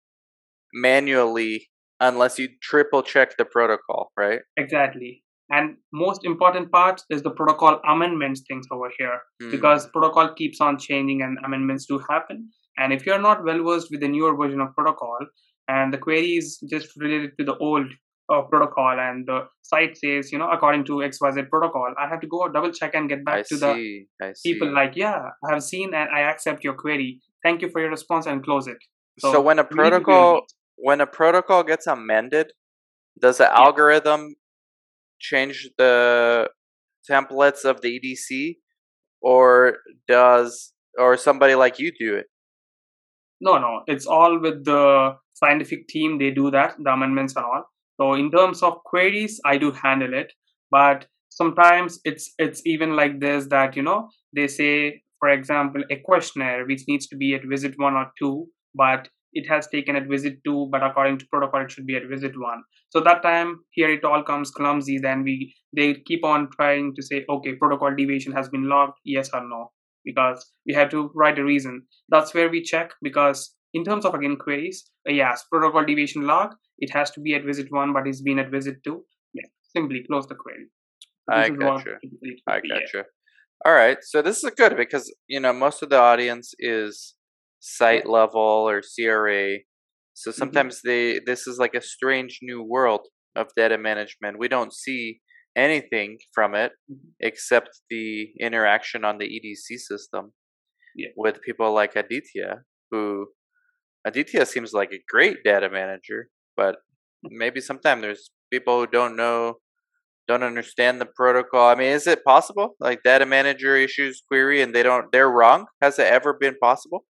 manually 0.72 1.68
unless 2.00 2.38
you 2.38 2.48
triple 2.62 3.02
check 3.02 3.36
the 3.36 3.44
protocol, 3.44 4.10
right? 4.16 4.40
Exactly. 4.56 5.22
And 5.52 5.76
most 5.92 6.24
important 6.24 6.72
part 6.72 7.02
is 7.10 7.22
the 7.22 7.30
protocol 7.30 7.80
amendments 7.94 8.42
things 8.48 8.66
over 8.72 8.90
here 8.98 9.18
Mm. 9.42 9.50
because 9.54 9.86
protocol 9.96 10.34
keeps 10.40 10.60
on 10.60 10.78
changing 10.78 11.22
and 11.22 11.38
amendments 11.44 11.86
do 11.86 11.98
happen. 12.10 12.48
And 12.78 12.92
if 12.92 13.04
you're 13.06 13.20
not 13.28 13.44
well 13.44 13.62
versed 13.62 13.88
with 13.90 14.00
the 14.00 14.08
newer 14.08 14.34
version 14.36 14.60
of 14.62 14.74
protocol 14.74 15.18
and 15.68 15.92
the 15.92 15.98
query 15.98 16.32
is 16.42 16.58
just 16.70 16.96
related 16.96 17.32
to 17.38 17.44
the 17.44 17.56
old 17.58 17.86
uh, 18.32 18.42
protocol 18.52 18.98
and 18.98 19.26
the 19.26 19.40
site 19.62 19.96
says, 19.98 20.32
you 20.32 20.38
know, 20.38 20.48
according 20.50 20.84
to 20.86 21.02
XYZ 21.10 21.48
protocol, 21.50 21.94
I 21.98 22.08
have 22.08 22.20
to 22.20 22.26
go 22.26 22.48
double 22.48 22.72
check 22.72 22.94
and 22.94 23.08
get 23.08 23.24
back 23.24 23.40
I 23.40 23.42
to 23.50 23.56
the 23.56 23.74
see. 23.74 24.06
See. 24.34 24.52
people 24.52 24.72
like, 24.72 24.96
yeah, 24.96 25.18
I 25.44 25.52
have 25.52 25.62
seen 25.62 25.92
and 25.94 26.08
I 26.10 26.20
accept 26.20 26.64
your 26.64 26.74
query. 26.74 27.20
Thank 27.42 27.60
you 27.62 27.68
for 27.68 27.80
your 27.80 27.90
response 27.90 28.26
and 28.26 28.42
close 28.42 28.66
it. 28.68 28.78
so, 29.18 29.32
so 29.32 29.40
when 29.40 29.58
a 29.58 29.68
we 29.70 29.82
need 29.82 29.90
to 29.90 29.90
be 29.90 29.94
on 29.96 30.04
protocol 30.04 30.46
when 30.76 31.00
a 31.00 31.06
protocol 31.06 31.62
gets 31.62 31.86
amended, 31.86 32.52
does 33.20 33.38
the 33.38 33.52
algorithm 33.54 34.34
change 35.22 35.68
the 35.78 36.48
templates 37.10 37.64
of 37.64 37.80
the 37.80 37.98
EDC 37.98 38.56
or 39.20 39.78
does 40.08 40.72
or 40.98 41.16
somebody 41.16 41.54
like 41.54 41.78
you 41.78 41.92
do 41.98 42.16
it? 42.16 42.26
No, 43.40 43.58
no, 43.58 43.82
it's 43.86 44.06
all 44.06 44.38
with 44.40 44.64
the 44.64 45.14
scientific 45.34 45.88
team. 45.88 46.18
They 46.18 46.30
do 46.30 46.50
that, 46.50 46.76
the 46.78 46.90
amendments 46.90 47.34
and 47.36 47.44
all. 47.44 47.64
So 48.00 48.14
in 48.14 48.30
terms 48.30 48.62
of 48.62 48.82
queries, 48.84 49.40
I 49.44 49.58
do 49.58 49.72
handle 49.72 50.14
it, 50.14 50.32
but 50.70 51.06
sometimes 51.28 52.00
it's 52.04 52.32
it's 52.38 52.62
even 52.66 52.96
like 52.96 53.20
this 53.20 53.46
that 53.48 53.76
you 53.76 53.82
know 53.82 54.08
they 54.34 54.48
say, 54.48 55.02
for 55.18 55.28
example, 55.28 55.82
a 55.90 55.96
questionnaire 56.04 56.66
which 56.66 56.84
needs 56.88 57.06
to 57.08 57.16
be 57.16 57.34
at 57.34 57.44
visit 57.44 57.74
one 57.76 57.94
or 57.94 58.10
two, 58.18 58.46
but 58.74 59.08
it 59.32 59.48
has 59.48 59.66
taken 59.68 59.96
at 59.96 60.06
visit 60.08 60.38
two, 60.44 60.68
but 60.70 60.82
according 60.82 61.18
to 61.18 61.26
protocol, 61.26 61.62
it 61.62 61.70
should 61.70 61.86
be 61.86 61.96
at 61.96 62.06
visit 62.08 62.38
one. 62.38 62.62
So 62.90 63.00
that 63.00 63.22
time 63.22 63.60
here 63.70 63.90
it 63.90 64.04
all 64.04 64.22
comes 64.22 64.50
clumsy. 64.50 64.98
Then 64.98 65.22
we 65.22 65.54
they 65.74 65.94
keep 65.94 66.24
on 66.24 66.48
trying 66.56 66.94
to 66.96 67.02
say, 67.02 67.24
okay, 67.28 67.54
protocol 67.54 67.94
deviation 67.94 68.32
has 68.32 68.48
been 68.48 68.68
logged, 68.68 68.98
yes 69.04 69.30
or 69.32 69.46
no, 69.46 69.70
because 70.04 70.44
we 70.66 70.74
have 70.74 70.90
to 70.90 71.10
write 71.14 71.38
a 71.38 71.44
reason 71.44 71.82
that's 72.08 72.34
where 72.34 72.50
we 72.50 72.62
check 72.62 72.92
because 73.02 73.54
in 73.74 73.84
terms 73.84 74.04
of 74.04 74.14
again 74.14 74.36
queries 74.36 74.90
uh, 75.08 75.12
yes 75.12 75.44
protocol 75.50 75.84
deviation 75.84 76.26
log 76.26 76.54
it 76.78 76.90
has 76.90 77.10
to 77.10 77.20
be 77.20 77.34
at 77.34 77.44
visit 77.44 77.66
one 77.70 77.92
but 77.92 78.06
it's 78.06 78.20
been 78.20 78.38
at 78.38 78.50
visit 78.50 78.76
two 78.84 79.04
yeah 79.32 79.46
simply 79.76 80.04
close 80.08 80.26
the 80.26 80.34
query 80.34 80.66
I 81.30 81.48
This 81.48 81.50
is 81.50 81.58
what 81.58 81.74
gotcha. 81.76 81.90
I 81.90 82.54
would 82.54 82.62
be, 82.62 82.68
yeah. 82.68 82.80
gotcha. 82.80 83.04
All 83.64 83.72
right. 83.72 83.98
So 84.02 84.22
this 84.22 84.42
is 84.42 84.50
good 84.56 84.76
because 84.76 85.12
you 85.28 85.40
know 85.40 85.52
most 85.52 85.82
of 85.82 85.90
the 85.90 85.98
audience 85.98 86.52
is 86.58 87.14
site 87.62 88.06
level 88.08 88.68
or 88.68 88.82
CRA. 88.82 89.60
So 90.14 90.30
Mm-hmm. 90.30 90.38
sometimes 90.38 90.82
they 90.84 91.20
this 91.26 91.46
is 91.46 91.58
like 91.58 91.74
a 91.74 91.82
strange 91.82 92.40
new 92.42 92.62
world 92.62 93.08
of 93.36 93.48
data 93.56 93.78
management. 93.78 94.38
We 94.38 94.48
don't 94.48 94.74
see 94.74 95.20
anything 95.56 96.18
from 96.34 96.54
it 96.54 96.72
Mhm. 96.90 97.12
except 97.20 97.70
the 97.90 98.32
interaction 98.40 99.04
on 99.04 99.18
the 99.18 99.26
EDC 99.36 99.78
system 99.78 100.32
Yeah. 100.96 101.10
with 101.16 101.42
people 101.42 101.72
like 101.72 101.96
Aditya, 101.96 102.64
who 102.90 103.28
Aditya 104.04 104.46
seems 104.46 104.72
like 104.72 104.92
a 104.92 105.02
great 105.08 105.38
data 105.44 105.68
manager, 105.70 106.28
but 106.56 106.76
maybe 107.24 107.60
sometimes 107.60 108.02
there's 108.02 108.30
people 108.52 108.80
who 108.80 108.86
don't 108.86 109.16
know 109.16 109.60
don't 110.28 110.42
understand 110.44 111.00
the 111.00 111.06
protocol. 111.06 111.68
I 111.68 111.74
mean, 111.76 111.88
is 111.92 112.06
it 112.06 112.24
possible? 112.24 112.76
Like 112.80 113.02
data 113.04 113.26
manager 113.26 113.76
issues 113.76 114.22
query 114.28 114.62
and 114.62 114.74
they 114.74 114.82
don't 114.84 115.10
they're 115.12 115.30
wrong? 115.30 115.66
Has 115.82 115.98
it 115.98 116.06
ever 116.06 116.32
been 116.34 116.56
possible? 116.60 117.04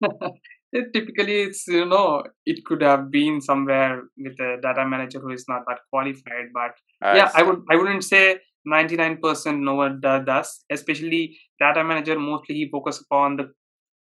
it 0.72 0.92
typically 0.92 1.42
it's 1.42 1.66
you 1.66 1.84
know 1.84 2.22
it 2.46 2.64
could 2.64 2.82
have 2.82 3.10
been 3.10 3.40
somewhere 3.40 4.02
with 4.16 4.38
a 4.40 4.58
data 4.62 4.86
manager 4.86 5.18
who 5.20 5.30
is 5.30 5.44
not 5.48 5.62
that 5.66 5.78
qualified 5.90 6.52
but 6.52 6.72
yeah 7.16 7.30
i 7.34 7.40
see. 7.40 7.48
would 7.48 7.62
i 7.70 7.76
wouldn't 7.76 8.04
say 8.04 8.38
99% 8.66 9.60
no 9.60 9.74
one 9.76 10.00
do- 10.00 10.24
does 10.24 10.64
especially 10.70 11.36
data 11.58 11.82
manager 11.82 12.18
mostly 12.18 12.54
he 12.54 12.68
focus 12.70 13.00
upon 13.00 13.36
the 13.36 13.50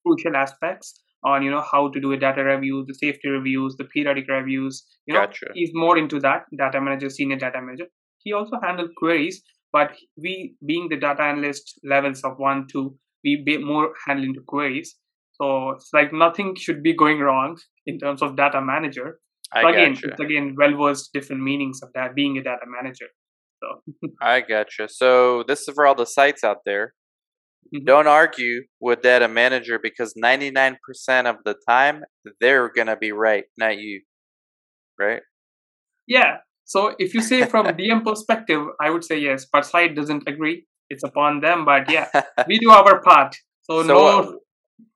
crucial 0.05 0.35
aspects 0.35 1.01
on 1.23 1.43
you 1.43 1.51
know 1.51 1.63
how 1.71 1.89
to 1.89 1.99
do 1.99 2.11
a 2.11 2.17
data 2.17 2.43
review 2.43 2.83
the 2.87 2.93
safety 2.93 3.29
reviews 3.29 3.75
the 3.77 3.85
periodic 3.85 4.27
reviews 4.27 4.85
you 5.05 5.13
know 5.13 5.21
Gotcha. 5.21 5.47
he's 5.53 5.71
more 5.73 5.97
into 5.97 6.19
that 6.19 6.45
data 6.57 6.81
manager 6.81 7.09
senior 7.09 7.37
data 7.37 7.61
manager 7.61 7.85
he 8.17 8.33
also 8.33 8.59
handled 8.61 8.91
queries 8.97 9.41
but 9.71 9.91
we 10.17 10.55
being 10.65 10.89
the 10.89 10.97
data 10.97 11.23
analyst 11.23 11.79
levels 11.83 12.21
of 12.23 12.37
one 12.37 12.67
two 12.71 12.95
we 13.23 13.41
be 13.45 13.57
more 13.57 13.93
handling 14.05 14.33
the 14.33 14.45
queries 14.47 14.95
so 15.39 15.71
it's 15.71 15.89
like 15.93 16.11
nothing 16.13 16.55
should 16.55 16.81
be 16.81 16.95
going 16.95 17.19
wrong 17.19 17.57
in 17.85 17.99
terms 17.99 18.21
of 18.21 18.35
data 18.35 18.61
manager 18.61 19.19
I 19.53 19.61
so 19.61 19.69
again 19.69 19.93
gotcha. 19.93 20.07
it's 20.09 20.19
again 20.19 20.55
well 20.57 20.75
versed 20.77 21.11
different 21.13 21.41
meanings 21.41 21.79
of 21.83 21.89
that 21.93 22.15
being 22.15 22.37
a 22.37 22.43
data 22.43 22.65
manager 22.65 23.07
so 23.61 23.81
I 24.21 24.41
gotcha. 24.41 24.87
So 24.89 25.43
this 25.47 25.67
is 25.67 25.73
for 25.73 25.85
all 25.87 25.95
the 25.95 26.05
sites 26.05 26.43
out 26.43 26.57
there. 26.65 26.93
Mhm. 27.73 27.85
Don't 27.85 28.07
argue 28.07 28.63
with 28.79 29.01
data 29.01 29.27
manager 29.27 29.79
because 29.81 30.13
99% 30.15 31.27
of 31.27 31.37
the 31.43 31.55
time 31.67 32.03
they're 32.39 32.69
gonna 32.69 32.97
be 32.97 33.11
right, 33.11 33.45
not 33.57 33.77
you. 33.77 34.01
Right? 34.99 35.21
Yeah. 36.07 36.37
So 36.65 36.95
if 36.99 37.13
you 37.13 37.21
say 37.21 37.45
from 37.45 37.65
DM 37.79 38.03
perspective, 38.03 38.65
I 38.81 38.89
would 38.89 39.03
say 39.03 39.17
yes, 39.19 39.45
but 39.51 39.65
site 39.65 39.95
doesn't 39.95 40.27
agree. 40.27 40.65
It's 40.89 41.03
upon 41.03 41.41
them. 41.41 41.65
But 41.65 41.91
yeah, 41.91 42.09
we 42.47 42.59
do 42.59 42.71
our 42.71 43.01
part. 43.01 43.35
So, 43.63 43.83
so, 43.83 43.87
no, 43.87 44.39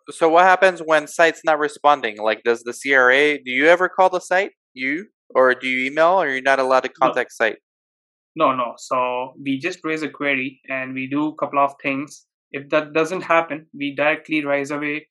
so 0.09 0.29
what 0.29 0.43
happens 0.43 0.81
when 0.81 1.07
site's 1.07 1.41
not 1.43 1.59
responding? 1.59 2.17
Like, 2.17 2.43
does 2.43 2.63
the 2.63 2.73
CRA? 2.73 3.37
Do 3.37 3.51
you 3.51 3.67
ever 3.67 3.87
call 3.89 4.09
the 4.09 4.19
site? 4.19 4.51
You 4.73 5.07
or 5.35 5.53
do 5.55 5.67
you 5.67 5.85
email? 5.91 6.21
Or 6.21 6.27
you're 6.29 6.41
not 6.41 6.59
allowed 6.59 6.83
to 6.83 6.91
No. 7.01 7.07
contact 7.07 7.31
site? 7.33 7.57
no, 8.35 8.53
no. 8.55 8.73
So 8.77 9.33
we 9.43 9.59
just 9.59 9.79
raise 9.83 10.03
a 10.03 10.09
query 10.09 10.61
and 10.69 10.93
we 10.93 11.07
do 11.07 11.27
a 11.29 11.35
couple 11.35 11.59
of 11.59 11.73
things. 11.83 12.25
If 12.51 12.69
that 12.69 12.93
doesn't 12.93 13.21
happen, 13.21 13.67
we 13.77 13.93
directly 13.95 14.43
raise 14.45 14.71
away. 14.71 15.07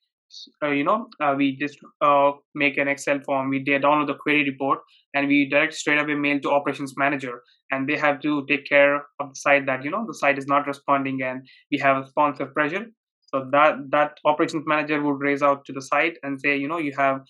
Uh, 0.63 0.69
you 0.69 0.83
know, 0.83 1.07
uh, 1.21 1.33
we 1.37 1.57
just 1.57 1.77
uh, 2.01 2.31
make 2.55 2.77
an 2.77 2.87
Excel 2.87 3.19
form. 3.19 3.49
We 3.49 3.63
download 3.63 4.07
the 4.07 4.15
query 4.15 4.43
report 4.45 4.79
and 5.13 5.27
we 5.27 5.49
direct 5.49 5.73
straight 5.73 5.99
away 5.99 6.15
mail 6.15 6.39
to 6.39 6.51
operations 6.51 6.93
manager, 6.97 7.43
and 7.69 7.87
they 7.87 7.97
have 7.97 8.21
to 8.21 8.45
take 8.47 8.65
care 8.65 8.95
of 9.19 9.29
the 9.29 9.35
site 9.35 9.65
that 9.65 9.83
you 9.83 9.91
know 9.91 10.05
the 10.07 10.13
site 10.13 10.37
is 10.37 10.47
not 10.47 10.65
responding 10.67 11.21
and 11.21 11.45
we 11.71 11.77
have 11.79 11.97
a 11.97 12.01
responsive 12.01 12.53
pressure. 12.53 12.85
So 13.33 13.47
that 13.51 13.75
that 13.91 14.17
operations 14.25 14.63
manager 14.67 15.01
would 15.01 15.21
raise 15.21 15.41
out 15.41 15.63
to 15.65 15.73
the 15.73 15.81
site 15.81 16.17
and 16.23 16.39
say, 16.39 16.57
you 16.57 16.67
know, 16.67 16.77
you 16.77 16.93
have 16.97 17.21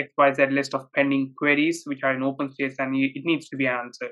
XYZ 0.00 0.52
list 0.52 0.74
of 0.74 0.92
pending 0.94 1.34
queries 1.38 1.82
which 1.86 2.02
are 2.02 2.14
in 2.14 2.22
open 2.22 2.52
space 2.52 2.74
and 2.78 2.96
you, 2.96 3.10
it 3.14 3.24
needs 3.24 3.48
to 3.48 3.56
be 3.56 3.66
answered. 3.66 4.10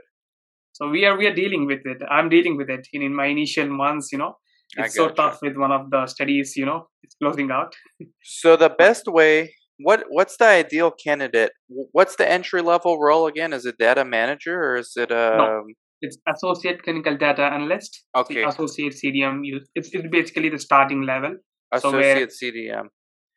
So 0.72 0.88
we 0.88 1.04
are 1.04 1.16
we 1.16 1.26
are 1.26 1.34
dealing 1.34 1.66
with 1.66 1.80
it. 1.84 2.02
I'm 2.10 2.28
dealing 2.28 2.56
with 2.56 2.70
it 2.70 2.86
in, 2.92 3.02
in 3.02 3.14
my 3.14 3.26
initial 3.26 3.68
months, 3.68 4.10
you 4.12 4.18
know. 4.18 4.36
It's 4.76 4.96
so 4.96 5.08
tough 5.08 5.38
with 5.42 5.56
one 5.56 5.70
of 5.70 5.90
the 5.90 6.06
studies, 6.06 6.56
you 6.56 6.66
know, 6.66 6.88
it's 7.02 7.14
closing 7.22 7.50
out. 7.50 7.74
So 8.22 8.56
the 8.56 8.70
best 8.70 9.04
way, 9.06 9.54
what 9.78 10.04
what's 10.08 10.36
the 10.36 10.46
ideal 10.46 10.90
candidate? 10.90 11.52
What's 11.68 12.16
the 12.16 12.28
entry 12.28 12.62
level 12.62 13.00
role 13.00 13.26
again? 13.26 13.52
Is 13.52 13.66
it 13.66 13.76
data 13.78 14.04
manager 14.04 14.60
or 14.62 14.76
is 14.76 14.92
it 14.96 15.12
um? 15.12 15.66
It's 16.04 16.18
associate 16.32 16.82
clinical 16.82 17.16
data 17.16 17.44
analyst. 17.56 18.04
Okay, 18.22 18.42
Associate 18.44 18.92
CDM 19.00 19.36
it's, 19.44 19.68
it's 19.74 20.08
basically 20.16 20.50
the 20.54 20.58
starting 20.58 21.02
level. 21.12 21.36
so 21.78 21.92
where- 21.92 22.00
associate 22.00 22.32
CDM. 22.40 22.86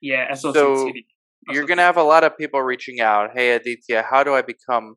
Yeah, 0.01 0.25
associate 0.31 0.63
So- 0.63 0.87
CDM. 0.87 1.53
you're 1.53 1.67
going 1.71 1.81
to 1.83 1.87
have 1.91 1.97
a 2.05 2.07
lot 2.13 2.23
of 2.27 2.37
people 2.41 2.61
reaching 2.61 2.99
out. 3.11 3.31
Hey, 3.37 3.47
Aditya, 3.57 4.03
how 4.11 4.23
do 4.27 4.33
I 4.39 4.41
become 4.53 4.95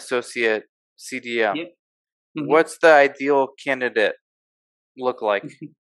associate 0.00 0.64
CDM? 1.06 1.54
Mhm. 1.56 2.46
What's 2.52 2.78
the 2.84 2.92
ideal 3.06 3.40
candidate 3.64 4.16
look 5.06 5.22
like? 5.22 5.44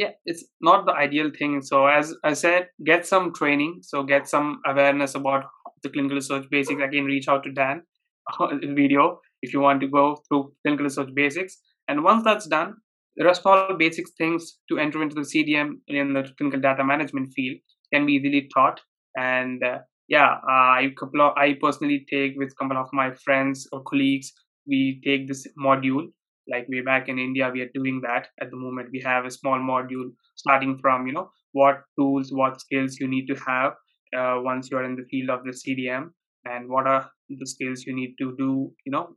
yeah 0.00 0.10
it's 0.24 0.44
not 0.60 0.86
the 0.86 0.92
ideal 1.04 1.30
thing 1.36 1.60
so 1.68 1.78
as 1.86 2.14
i 2.28 2.32
said 2.32 2.68
get 2.90 3.06
some 3.06 3.24
training 3.38 3.72
so 3.88 4.02
get 4.10 4.28
some 4.32 4.60
awareness 4.72 5.16
about 5.20 5.44
the 5.82 5.90
clinical 5.94 6.16
research 6.20 6.44
basics 6.52 6.80
again 6.86 7.04
reach 7.04 7.26
out 7.32 7.42
to 7.46 7.50
dan 7.58 7.82
video 8.80 9.18
if 9.42 9.52
you 9.52 9.60
want 9.60 9.80
to 9.80 9.88
go 9.88 10.16
through 10.28 10.52
clinical 10.62 10.84
research 10.84 11.10
basics. 11.14 11.58
And 11.88 12.04
once 12.04 12.24
that's 12.24 12.46
done 12.46 12.74
the 13.16 13.24
rest 13.24 13.42
all 13.44 13.76
basic 13.76 14.06
things 14.16 14.58
to 14.68 14.78
enter 14.78 15.02
into 15.02 15.14
the 15.14 15.22
cdm 15.32 15.72
in 15.88 16.12
the 16.12 16.22
clinical 16.38 16.60
data 16.60 16.84
management 16.84 17.32
field 17.34 17.58
can 17.92 18.06
be 18.06 18.14
easily 18.14 18.48
taught. 18.54 18.80
And 19.16 19.62
uh, 19.62 19.78
yeah 20.08 20.36
i 20.48 20.88
couple 20.98 21.22
of, 21.22 21.32
i 21.36 21.56
personally 21.60 22.04
take 22.10 22.32
with 22.36 22.52
a 22.52 22.54
couple 22.54 22.76
of 22.76 22.88
my 22.92 23.10
friends 23.24 23.66
or 23.72 23.82
colleagues 23.82 24.32
we 24.66 25.00
take 25.04 25.26
this 25.26 25.46
module. 25.58 26.06
Like 26.48 26.66
way 26.68 26.80
back 26.80 27.08
in 27.08 27.18
india 27.18 27.50
we 27.52 27.60
are 27.62 27.70
doing 27.74 28.00
that. 28.02 28.28
At 28.40 28.50
the 28.50 28.56
moment 28.56 28.88
we 28.92 29.00
have 29.00 29.24
a 29.24 29.30
small 29.30 29.58
module 29.58 30.10
starting 30.36 30.78
from 30.78 31.06
you 31.06 31.12
know 31.12 31.30
what 31.52 31.82
tools 31.98 32.30
what 32.32 32.60
skills 32.60 32.98
you 33.00 33.08
need 33.08 33.26
to 33.26 33.36
have 33.46 33.72
uh, 34.16 34.36
once 34.42 34.70
you're 34.70 34.84
in 34.84 34.96
the 34.96 35.06
field 35.10 35.30
of 35.30 35.44
the 35.44 35.50
cdm 35.50 36.10
and 36.44 36.68
what 36.68 36.86
are 36.86 37.10
the 37.28 37.46
skills 37.46 37.84
you 37.86 37.94
need 37.94 38.14
to 38.18 38.34
do 38.38 38.72
you 38.86 38.92
know 38.92 39.08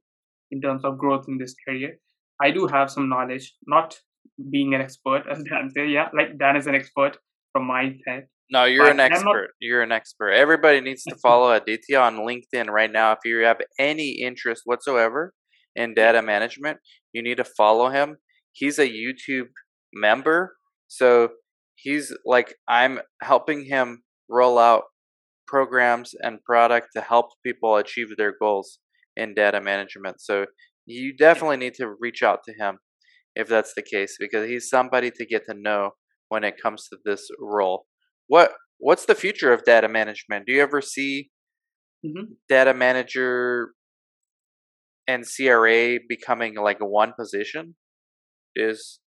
in 0.54 0.62
terms 0.66 0.86
of 0.90 0.98
growth 1.04 1.26
in 1.34 1.38
this 1.42 1.56
career 1.68 1.92
i 2.48 2.50
do 2.58 2.68
have 2.76 2.90
some 2.96 3.08
knowledge 3.14 3.46
not 3.76 3.96
being 4.56 4.74
an 4.78 4.82
expert 4.88 5.24
as 5.32 5.44
dan 5.50 5.70
said 5.76 5.90
yeah 5.98 6.10
like 6.20 6.38
dan 6.44 6.56
is 6.62 6.68
an 6.74 6.76
expert 6.82 7.18
from 7.52 7.68
my 7.76 7.84
side 8.06 8.26
No, 8.56 8.62
you're 8.72 8.86
But 8.86 8.96
an 8.96 9.00
I'm 9.04 9.12
not- 9.12 9.18
expert. 9.20 9.50
You're 9.68 9.84
an 9.86 9.94
expert. 9.98 10.32
Everybody 10.46 10.80
needs 10.88 11.04
to 11.12 11.16
follow 11.26 11.48
Aditya 11.60 11.98
on 12.08 12.16
LinkedIn 12.30 12.68
right 12.80 12.92
now. 13.00 13.08
If 13.16 13.22
you 13.30 13.38
have 13.50 13.62
any 13.92 14.10
interest 14.28 14.62
whatsoever 14.72 15.22
in 15.82 15.94
data 16.00 16.22
management, 16.34 16.78
you 17.16 17.22
need 17.28 17.38
to 17.44 17.48
follow 17.60 17.88
him. 17.98 18.10
He's 18.60 18.78
a 18.86 18.90
YouTube 18.98 19.50
member. 20.08 20.40
So 21.00 21.08
he's 21.86 22.08
like, 22.36 22.50
I'm 22.80 23.00
helping 23.32 23.66
him 23.74 23.88
roll 24.40 24.58
out 24.70 24.84
programs 25.48 26.14
and 26.26 26.44
product 26.52 26.88
to 26.96 27.02
help 27.02 27.28
people 27.46 27.72
achieve 27.84 28.10
their 28.18 28.34
goals 28.44 28.80
in 29.16 29.34
data 29.34 29.62
management. 29.62 30.22
So 30.22 30.46
you 30.86 31.16
definitely 31.16 31.58
need 31.58 31.76
to 31.76 31.94
reach 32.00 32.24
out 32.24 32.40
to 32.46 32.54
him 32.54 32.80
if 33.36 33.48
that's 33.48 33.74
the 33.76 33.84
case 33.84 34.16
because 34.20 34.48
he's 34.48 34.70
somebody 34.70 35.12
to 35.12 35.26
get 35.26 35.44
to 35.50 35.56
know 35.56 35.92
when 36.30 36.44
it 36.44 36.56
comes 36.62 36.88
to 36.90 36.98
this 37.06 37.28
role. 37.40 37.86
What 38.28 38.54
what's 38.80 39.06
the 39.06 39.16
future 39.16 39.54
of 39.54 39.64
data 39.64 39.88
management? 39.88 40.46
Do 40.46 40.54
you 40.54 40.62
ever 40.62 40.82
see 40.82 41.30
Mhm. 42.06 42.36
data 42.50 42.74
manager 42.74 43.74
and 45.08 45.26
CRA 45.26 46.00
becoming 46.08 46.56
like 46.56 46.80
one 46.80 47.14
position? 47.18 47.76
Is 48.56 49.00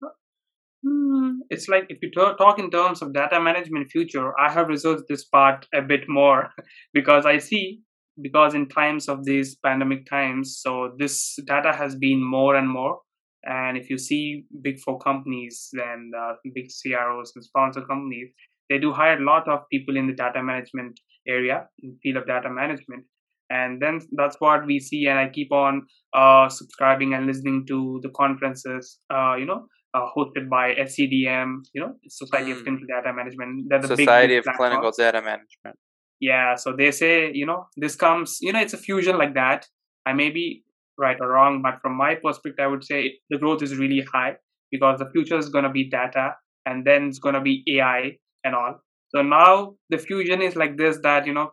Hmm, 0.87 1.41
it's 1.49 1.69
like 1.69 1.87
if 1.89 1.99
you 2.03 2.11
talk 2.11 2.59
in 2.59 2.71
terms 2.71 3.01
of 3.03 3.15
data 3.15 3.41
management 3.41 3.91
future, 3.91 4.39
I 4.39 4.53
have 4.53 4.69
researched 4.69 5.05
this 5.09 5.25
part 5.25 5.67
a 5.75 5.81
bit 5.81 6.03
more 6.09 6.51
because 6.95 7.25
I 7.25 7.39
see 7.39 7.81
because 8.21 8.55
in 8.55 8.69
times 8.69 9.09
of 9.09 9.25
these 9.25 9.57
pandemic 9.57 10.07
times, 10.09 10.59
so 10.61 10.93
this 10.99 11.39
data 11.47 11.73
has 11.73 11.95
been 11.97 12.23
more 12.23 12.57
and 12.57 12.69
more. 12.69 13.01
And 13.45 13.77
if 13.77 13.91
you 13.91 13.99
see 13.99 14.45
big 14.63 14.81
four 14.81 14.99
companies 14.99 15.69
and 15.73 16.15
uh, 16.15 16.35
big 16.55 16.71
CROs 16.71 17.33
and 17.35 17.45
sponsor 17.45 17.83
companies, 17.83 18.31
they 18.71 18.79
do 18.79 18.93
hire 18.93 19.19
a 19.21 19.25
lot 19.25 19.47
of 19.49 19.61
people 19.71 19.97
in 19.97 20.07
the 20.07 20.15
data 20.15 20.43
management 20.43 20.99
area, 21.29 21.67
in 21.83 21.99
field 22.03 22.17
of 22.17 22.27
data 22.27 22.51
management. 22.51 23.05
And 23.51 23.81
then 23.81 24.01
that's 24.13 24.37
what 24.39 24.65
we 24.65 24.81
see. 24.81 25.07
And 25.07 25.19
I 25.19 25.29
keep 25.29 25.53
on 25.53 25.87
uh, 26.15 26.49
subscribing 26.49 27.13
and 27.13 27.27
listening 27.27 27.67
to 27.69 28.01
the 28.03 28.09
conferences, 28.11 28.99
uh, 29.13 29.35
you 29.35 29.45
know, 29.45 29.67
uh, 29.93 30.07
hosted 30.17 30.49
by 30.49 30.75
SCDM, 30.75 31.59
you 31.73 31.83
know, 31.83 31.95
Society 32.09 32.53
of 32.53 32.59
Mm. 32.59 32.65
Clinical 32.65 32.87
Data 32.89 33.13
Management. 33.13 33.67
They're 33.69 33.81
the 33.81 33.97
Society 33.97 34.37
of 34.37 34.45
Clinical. 34.57 34.91
Data 34.97 35.21
Management? 35.21 35.79
Yeah, 36.21 36.55
so 36.57 36.73
they 36.77 36.91
say, 36.91 37.31
you 37.33 37.47
know, 37.47 37.67
this 37.77 37.97
comes, 37.97 38.39
you 38.41 38.53
know, 38.53 38.61
it's 38.61 38.73
a 38.73 38.79
fusion 38.79 39.19
like 39.19 39.35
that. 39.35 39.67
I 40.07 40.13
may 40.13 40.31
be 40.31 40.65
right 40.99 41.17
or 41.21 41.29
wrong, 41.29 41.61
but 41.63 41.81
from 41.83 41.97
my 41.97 42.15
perspective, 42.15 42.63
I 42.63 42.67
would 42.69 42.85
say 42.85 43.19
the 43.31 43.39
growth 43.39 43.63
is 43.63 43.77
really 43.77 44.05
high 44.13 44.37
because 44.71 44.99
the 44.99 45.11
future 45.11 45.37
is 45.39 45.49
going 45.49 45.65
to 45.65 45.71
be 45.71 45.89
data 45.91 46.35
and 46.67 46.87
then 46.87 47.09
it's 47.09 47.19
going 47.19 47.35
to 47.35 47.41
be 47.41 47.65
AI 47.77 48.13
and 48.45 48.55
all. 48.55 48.81
So 49.09 49.23
now 49.23 49.75
the 49.91 49.99
fusion 49.99 50.41
is 50.41 50.57
like 50.57 50.77
this 50.77 50.99
that, 51.03 51.27
you 51.27 51.35
know, 51.35 51.51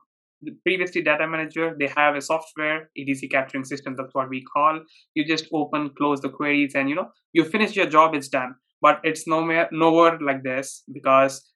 previously 0.65 1.01
data 1.01 1.27
manager, 1.27 1.75
they 1.79 1.87
have 1.95 2.15
a 2.15 2.21
software, 2.21 2.89
EDC 2.97 3.29
capturing 3.31 3.63
system, 3.63 3.95
that's 3.95 4.13
what 4.13 4.29
we 4.29 4.43
call. 4.43 4.79
You 5.13 5.25
just 5.25 5.47
open, 5.53 5.91
close 5.97 6.21
the 6.21 6.29
queries 6.29 6.73
and, 6.75 6.89
you 6.89 6.95
know, 6.95 7.09
you 7.33 7.43
finish 7.43 7.75
your 7.75 7.87
job, 7.87 8.15
it's 8.15 8.29
done. 8.29 8.55
But 8.81 8.99
it's 9.03 9.27
nowhere, 9.27 9.69
nowhere 9.71 10.17
like 10.19 10.43
this 10.43 10.83
because 10.91 11.47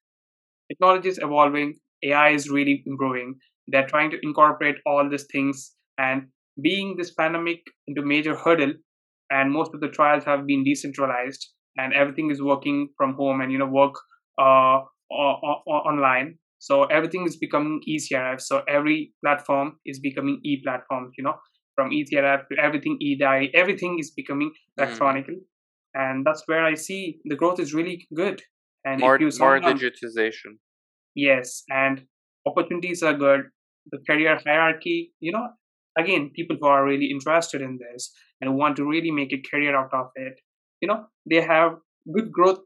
technology 0.72 1.10
is 1.10 1.18
evolving 1.18 1.76
AI 2.06 2.30
is 2.30 2.50
really 2.50 2.84
improving. 2.86 3.36
They're 3.68 3.88
trying 3.88 4.12
to 4.12 4.20
incorporate 4.24 4.76
all 4.86 5.10
these 5.10 5.26
things 5.32 5.76
and 5.98 6.28
being 6.62 6.96
this 6.98 7.14
pandemic 7.14 7.62
into 7.88 8.02
major 8.04 8.36
hurdle 8.36 8.74
and 9.30 9.52
most 9.52 9.72
of 9.74 9.82
the 9.82 9.90
trials 9.90 10.24
have 10.26 10.46
been 10.46 10.64
decentralized 10.64 11.48
and 11.78 11.94
everything 11.94 12.32
is 12.32 12.42
working 12.42 12.90
from 12.98 13.16
home 13.16 13.42
and 13.42 13.52
you 13.52 13.58
know 13.58 13.66
work 13.68 13.96
uh, 14.40 14.80
o- 15.12 15.40
o- 15.68 15.84
online 15.92 16.38
so 16.60 16.84
everything 16.86 17.26
is 17.26 17.38
becoming 17.38 17.82
ecrf 17.90 18.40
so 18.42 18.62
every 18.68 19.14
platform 19.24 19.74
is 19.86 20.00
becoming 20.00 20.40
E 20.44 20.62
platform, 20.64 21.12
you 21.18 21.24
know 21.24 21.36
from 21.76 21.90
ecrf 21.92 22.48
to 22.50 22.56
everything 22.62 22.98
e 23.02 23.18
diary 23.18 23.52
everything 23.54 23.98
is 24.00 24.12
becoming 24.12 24.50
Mhm. 24.52 24.78
electronically 24.84 25.42
and 25.94 26.26
that's 26.26 26.44
where 26.48 26.64
i 26.66 26.74
see 26.74 27.20
the 27.26 27.36
growth 27.36 27.60
is 27.60 27.74
really 27.74 28.08
good 28.16 28.42
and 28.86 29.00
More 29.02 29.20
more 29.40 29.60
digitization. 29.60 30.58
Yes 31.16 31.64
and 31.70 32.06
opportunities 32.46 33.02
are 33.04 33.14
good 33.14 33.42
the 33.92 34.00
career 34.08 34.40
hierarchy 34.46 35.14
you 35.20 35.32
know 35.32 35.48
again 35.98 36.32
people 36.36 36.58
who 36.60 36.68
are 36.68 36.86
really 36.86 37.10
interested 37.12 37.62
in 37.62 37.78
this 37.78 38.12
and 38.42 38.56
want 38.56 38.76
to 38.76 38.86
really 38.86 39.12
make 39.12 39.34
a 39.34 39.42
career 39.50 39.76
out 39.76 39.94
of 39.94 40.08
it 40.16 40.40
you 40.82 40.88
know 40.88 41.06
they 41.30 41.42
have 41.42 41.78
good 42.14 42.32
growth 42.32 42.64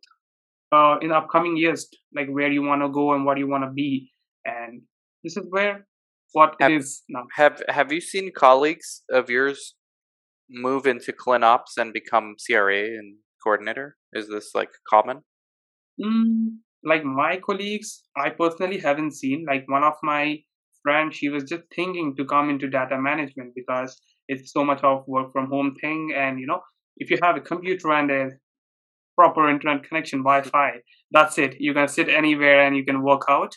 uh, 0.72 0.98
in 1.02 1.12
upcoming 1.12 1.58
years 1.58 1.88
like 2.16 2.28
where 2.28 2.52
you 2.52 2.62
want 2.62 2.82
to 2.82 2.90
go 2.90 3.14
and 3.14 3.26
what 3.26 3.38
you 3.38 3.48
want 3.48 3.64
to 3.64 3.72
be 3.72 4.12
and 4.46 4.82
this 5.24 5.38
is 5.38 5.46
where 5.50 5.86
what 6.34 6.56
Have- 6.60 6.72
it 6.72 6.76
is 6.76 7.04
now 7.10 7.26
Have 7.36 7.62
Have 7.70 7.92
you 7.92 8.02
seen 8.02 8.32
colleagues 8.36 9.04
of 9.12 9.30
yours 9.30 9.76
move 10.50 10.88
into 10.88 11.14
ClinOps 11.14 11.78
and 11.78 11.94
become 11.94 12.36
CRA 12.46 12.86
and 12.86 13.18
coordinator? 13.44 13.98
Is 14.14 14.28
this 14.30 14.52
like 14.54 14.70
common? 14.90 15.22
Mm, 16.02 16.58
like 16.84 17.04
my 17.04 17.38
colleagues, 17.46 18.04
I 18.18 18.30
personally 18.30 18.80
haven't 18.80 19.14
seen. 19.14 19.46
Like 19.48 19.66
one 19.68 19.84
of 19.84 19.96
my 20.04 20.40
friends, 20.84 21.16
she 21.18 21.30
was 21.30 21.44
just 21.44 21.64
thinking 21.76 22.16
to 22.18 22.26
come 22.26 22.50
into 22.50 22.70
data 22.70 22.98
management 23.00 23.54
because 23.56 24.00
it's 24.28 24.52
so 24.54 24.64
much 24.64 24.84
of 24.84 25.04
work 25.08 25.32
from 25.34 25.50
home 25.50 25.76
thing. 25.82 26.14
And 26.16 26.40
you 26.40 26.48
know, 26.48 26.62
if 26.98 27.10
you 27.12 27.18
have 27.24 27.36
a 27.38 27.42
computer 27.42 27.92
and 27.94 28.12
a 28.12 28.30
proper 29.18 29.50
internet 29.50 29.84
connection, 29.84 30.20
Wi-Fi, 30.20 30.72
that's 31.12 31.38
it. 31.38 31.56
You 31.60 31.74
can 31.74 31.88
sit 31.88 32.10
anywhere 32.10 32.62
and 32.66 32.76
you 32.76 32.86
can 32.86 33.04
work 33.04 33.24
out. 33.30 33.56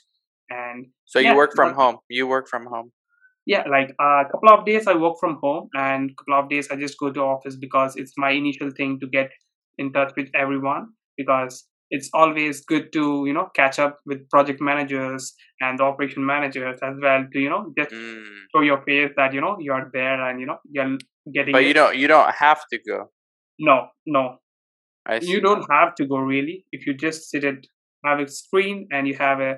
And 0.50 0.86
So 1.06 1.18
you 1.18 1.34
work 1.36 1.52
from 1.54 1.74
home. 1.74 1.98
You 2.08 2.26
work 2.26 2.48
from 2.48 2.66
home. 2.66 2.92
yeah, 3.46 3.64
like 3.68 3.90
a 4.00 4.24
couple 4.30 4.50
of 4.50 4.64
days 4.66 4.86
I 4.86 4.94
work 4.94 5.16
from 5.20 5.38
home, 5.42 5.68
and 5.74 6.10
a 6.10 6.14
couple 6.18 6.34
of 6.44 6.48
days 6.50 6.68
I 6.70 6.76
just 6.76 6.98
go 6.98 7.10
to 7.12 7.20
office 7.20 7.56
because 7.56 7.96
it's 7.96 8.14
my 8.16 8.30
initial 8.30 8.70
thing 8.70 8.98
to 9.00 9.06
get 9.06 9.30
in 9.78 9.92
touch 9.92 10.12
with 10.16 10.28
everyone. 10.34 10.88
Because 11.16 11.64
it's 11.94 12.08
always 12.20 12.60
good 12.72 12.84
to 12.96 13.02
you 13.28 13.34
know 13.36 13.46
catch 13.58 13.78
up 13.84 13.98
with 14.10 14.20
project 14.34 14.60
managers 14.68 15.34
and 15.60 15.78
the 15.78 15.84
operation 15.88 16.24
managers 16.30 16.78
as 16.88 16.94
well 17.06 17.24
to 17.32 17.38
you 17.46 17.50
know 17.54 17.62
just 17.78 17.92
Mm. 17.98 18.22
show 18.54 18.62
your 18.68 18.80
face 18.86 19.12
that 19.18 19.34
you 19.38 19.42
know 19.46 19.56
you're 19.66 19.88
there 19.96 20.18
and 20.28 20.40
you 20.40 20.46
know 20.50 20.58
you're 20.76 20.92
getting. 21.36 21.52
But 21.58 21.64
you 21.64 21.70
it. 21.74 21.80
don't 21.80 21.96
you 22.04 22.08
don't 22.14 22.34
have 22.44 22.62
to 22.72 22.78
go. 22.88 22.98
No, 23.58 23.76
no, 24.06 24.22
I 25.06 25.18
see. 25.20 25.30
you 25.32 25.40
don't 25.48 25.66
have 25.70 25.94
to 26.00 26.06
go 26.14 26.16
really. 26.34 26.56
If 26.72 26.86
you 26.86 26.94
just 27.06 27.28
sit 27.30 27.44
at 27.52 27.60
have 28.04 28.18
a 28.20 28.28
screen 28.28 28.88
and 28.90 29.06
you 29.06 29.14
have 29.18 29.40
a, 29.40 29.52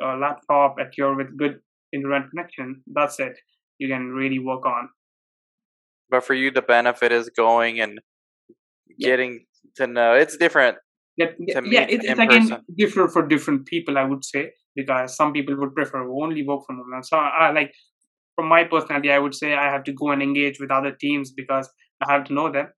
a 0.00 0.16
laptop 0.24 0.76
at 0.84 0.96
your 0.96 1.10
with 1.16 1.36
good 1.42 1.58
internet 1.92 2.30
connection, 2.30 2.82
that's 2.98 3.18
it. 3.20 3.36
You 3.78 3.88
can 3.88 4.08
really 4.20 4.38
work 4.38 4.64
on. 4.66 4.88
But 6.08 6.24
for 6.24 6.34
you, 6.34 6.50
the 6.50 6.62
benefit 6.62 7.12
is 7.12 7.28
going 7.44 7.80
and 7.80 8.00
Yeah. 8.96 9.08
getting 9.10 9.32
to 9.76 9.86
know. 9.86 10.14
It's 10.14 10.36
different. 10.36 10.78
Yeah, 11.20 11.30
yeah, 11.38 11.60
yeah 11.64 11.86
it, 11.94 12.04
it's 12.04 12.20
again 12.26 12.48
person. 12.48 12.64
different 12.82 13.12
for 13.12 13.22
different 13.26 13.66
people, 13.66 13.98
I 14.02 14.04
would 14.04 14.24
say, 14.24 14.42
because 14.74 15.16
some 15.20 15.32
people 15.32 15.56
would 15.60 15.74
prefer 15.74 16.02
only 16.22 16.42
work 16.50 16.62
from 16.66 16.76
home. 16.76 16.92
And 16.94 17.06
so 17.10 17.16
I 17.18 17.50
like 17.52 17.72
from 18.36 18.48
my 18.48 18.64
personality, 18.64 19.10
I 19.12 19.18
would 19.18 19.34
say 19.34 19.54
I 19.54 19.70
have 19.70 19.84
to 19.84 19.92
go 19.92 20.10
and 20.10 20.22
engage 20.22 20.60
with 20.60 20.70
other 20.70 20.92
teams 20.92 21.32
because 21.40 21.68
I 22.02 22.12
have 22.12 22.24
to 22.28 22.32
know 22.32 22.50
them 22.50 22.68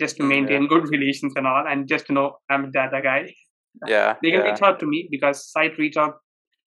just 0.00 0.16
to 0.16 0.22
Mm, 0.22 0.30
yeah. 0.30 0.40
maintain 0.40 0.68
good 0.74 0.88
relations 0.96 1.34
and 1.36 1.46
all, 1.46 1.64
and 1.66 1.88
just 1.88 2.06
to 2.06 2.12
know 2.12 2.26
I'm 2.50 2.64
a 2.64 2.70
data 2.70 3.00
guy. 3.02 3.20
Yeah. 3.86 4.16
They 4.22 4.30
can 4.30 4.40
yeah. 4.40 4.50
reach 4.52 4.62
out 4.62 4.80
to 4.80 4.86
me 4.86 5.08
because 5.10 5.50
site 5.50 5.78
reach 5.78 5.96
out 5.96 6.14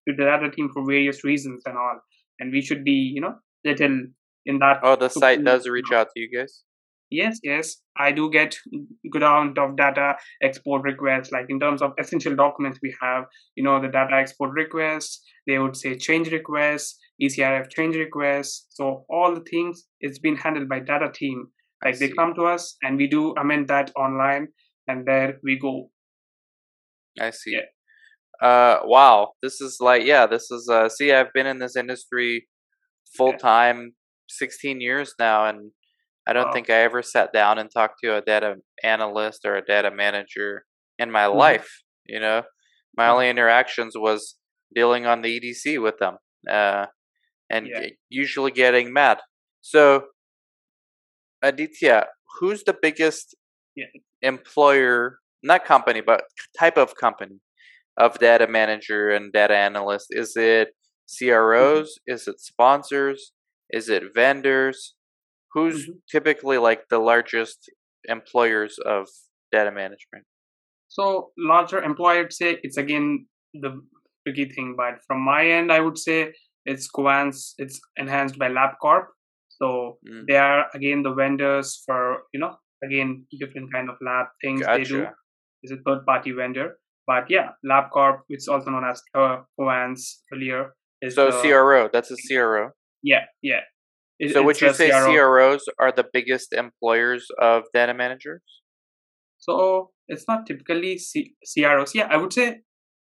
to 0.07 0.15
the 0.15 0.23
data 0.23 0.49
team 0.51 0.69
for 0.73 0.85
various 0.85 1.23
reasons 1.23 1.63
and 1.65 1.77
all. 1.77 1.99
And 2.39 2.51
we 2.51 2.61
should 2.61 2.83
be, 2.83 2.97
you 3.15 3.21
know, 3.21 3.35
little 3.63 3.99
in 4.45 4.59
that. 4.59 4.79
Oh, 4.83 4.95
the 4.95 5.09
site 5.09 5.43
does 5.43 5.67
reach 5.67 5.91
out 5.91 6.07
to 6.13 6.19
you 6.19 6.29
guys. 6.37 6.63
Yes, 7.11 7.39
yes, 7.43 7.77
I 7.97 8.11
do 8.11 8.29
get 8.31 8.57
good 9.11 9.21
amount 9.21 9.57
of 9.57 9.77
data 9.77 10.15
export 10.41 10.83
requests. 10.83 11.31
Like 11.31 11.45
in 11.49 11.59
terms 11.59 11.81
of 11.81 11.93
essential 11.99 12.35
documents, 12.35 12.79
we 12.81 12.95
have, 13.01 13.25
you 13.55 13.63
know, 13.63 13.79
the 13.79 13.87
data 13.87 14.15
export 14.15 14.51
requests. 14.51 15.21
They 15.47 15.59
would 15.59 15.75
say 15.75 15.95
change 15.97 16.31
requests, 16.31 16.97
ECRF 17.21 17.69
change 17.69 17.95
requests. 17.95 18.67
So 18.71 19.05
all 19.09 19.35
the 19.35 19.45
things 19.49 19.85
it's 19.99 20.19
been 20.19 20.35
handled 20.35 20.67
by 20.67 20.79
data 20.79 21.11
team. 21.13 21.47
Like 21.83 21.99
they 21.99 22.09
come 22.09 22.33
to 22.35 22.45
us 22.45 22.75
and 22.81 22.97
we 22.97 23.07
do 23.07 23.35
amend 23.39 23.67
that 23.67 23.91
online, 23.95 24.47
and 24.87 25.05
there 25.05 25.37
we 25.43 25.59
go. 25.59 25.91
I 27.19 27.29
see. 27.29 27.53
Yeah. 27.53 28.47
Uh, 28.47 28.79
wow, 28.83 29.33
this 29.43 29.61
is 29.61 29.77
like 29.79 30.03
yeah, 30.03 30.25
this 30.25 30.49
is 30.51 30.67
uh. 30.67 30.89
See, 30.89 31.13
I've 31.13 31.31
been 31.33 31.45
in 31.45 31.59
this 31.59 31.75
industry 31.75 32.47
full 33.15 33.33
time, 33.33 33.77
yeah. 33.77 33.89
sixteen 34.27 34.81
years 34.81 35.13
now, 35.19 35.45
and 35.45 35.71
I 36.27 36.33
don't 36.33 36.51
think 36.51 36.69
I 36.69 36.81
ever 36.81 37.03
sat 37.03 37.31
down 37.31 37.59
and 37.59 37.69
talked 37.69 37.99
to 38.03 38.17
a 38.17 38.21
data 38.21 38.55
analyst 38.83 39.41
or 39.45 39.55
a 39.55 39.65
data 39.65 39.91
manager 39.91 40.65
in 40.97 41.11
my 41.11 41.25
mm-hmm. 41.25 41.37
life. 41.37 41.83
You 42.07 42.19
know, 42.19 42.43
my 42.97 43.09
only 43.09 43.29
interactions 43.29 43.93
was 43.95 44.35
dealing 44.73 45.05
on 45.05 45.21
the 45.21 45.39
EDC 45.39 45.81
with 45.81 45.97
them, 45.99 46.17
uh, 46.49 46.87
and 47.49 47.67
yeah. 47.67 47.87
usually 48.09 48.51
getting 48.51 48.91
mad. 48.91 49.19
So, 49.61 50.05
Aditya, 51.41 52.07
who's 52.39 52.63
the 52.63 52.75
biggest 52.79 53.35
yeah. 53.75 53.85
employer, 54.21 55.19
not 55.43 55.65
company, 55.65 56.01
but 56.01 56.23
type 56.59 56.77
of 56.77 56.95
company 56.95 57.39
of 57.97 58.19
data 58.19 58.47
manager 58.47 59.09
and 59.09 59.31
data 59.31 59.55
analyst? 59.55 60.07
Is 60.09 60.35
it 60.35 60.69
mm-hmm. 60.69 61.29
CROs? 61.29 61.89
Mm-hmm. 61.89 62.13
Is 62.15 62.27
it 62.27 62.39
sponsors? 62.39 63.31
Is 63.69 63.89
it 63.89 64.03
vendors? 64.13 64.95
Who's 65.55 65.83
mm-hmm. 65.83 65.97
typically 66.11 66.59
like 66.59 66.81
the 66.89 66.99
largest 66.99 67.71
employers 68.07 68.77
of 68.85 69.07
data 69.51 69.71
management 69.71 70.25
so 70.87 71.31
larger 71.37 71.81
employer 71.81 72.25
i'd 72.25 72.33
say 72.33 72.59
it's 72.61 72.77
again 72.77 73.25
the 73.55 73.71
tricky 74.23 74.45
thing 74.45 74.75
but 74.77 74.99
from 75.07 75.19
my 75.25 75.41
end 75.57 75.71
i 75.71 75.79
would 75.79 75.97
say 75.97 76.31
it's 76.65 76.89
Covance, 76.91 77.53
it's 77.57 77.79
enhanced 77.95 78.37
by 78.37 78.49
LabCorp. 78.49 79.05
So 79.49 79.99
mm. 80.07 80.23
they 80.27 80.35
are 80.35 80.65
again 80.73 81.03
the 81.03 81.13
vendors 81.13 81.81
for 81.85 82.23
you 82.33 82.39
know 82.39 82.55
again 82.83 83.25
different 83.39 83.71
kind 83.71 83.89
of 83.89 83.95
lab 84.01 84.27
things 84.43 84.61
gotcha. 84.61 84.77
they 84.77 84.83
do. 84.83 85.07
Is 85.63 85.71
a 85.71 85.77
third 85.85 86.05
party 86.05 86.31
vendor, 86.31 86.77
but 87.07 87.25
yeah, 87.29 87.49
LabCorp, 87.65 88.19
which 88.27 88.39
is 88.39 88.47
also 88.47 88.69
known 88.69 88.83
as 88.83 89.01
Covance 89.15 90.17
earlier. 90.31 90.75
Is 91.01 91.15
so 91.15 91.31
the, 91.31 91.41
CRO, 91.41 91.89
that's 91.91 92.11
a 92.11 92.15
CRO. 92.27 92.71
Yeah, 93.01 93.23
yeah. 93.41 93.61
It, 94.19 94.33
so 94.33 94.43
would 94.43 94.59
you 94.61 94.73
say 94.73 94.89
CRO. 94.89 95.11
CROs 95.11 95.65
are 95.79 95.91
the 95.91 96.05
biggest 96.11 96.53
employers 96.53 97.27
of 97.41 97.63
data 97.73 97.93
managers? 97.93 98.41
So 99.39 99.91
it's 100.07 100.25
not 100.27 100.45
typically 100.45 100.97
C- 100.97 101.35
CROs. 101.53 101.93
Yeah, 101.93 102.07
I 102.09 102.17
would 102.17 102.31
say 102.31 102.61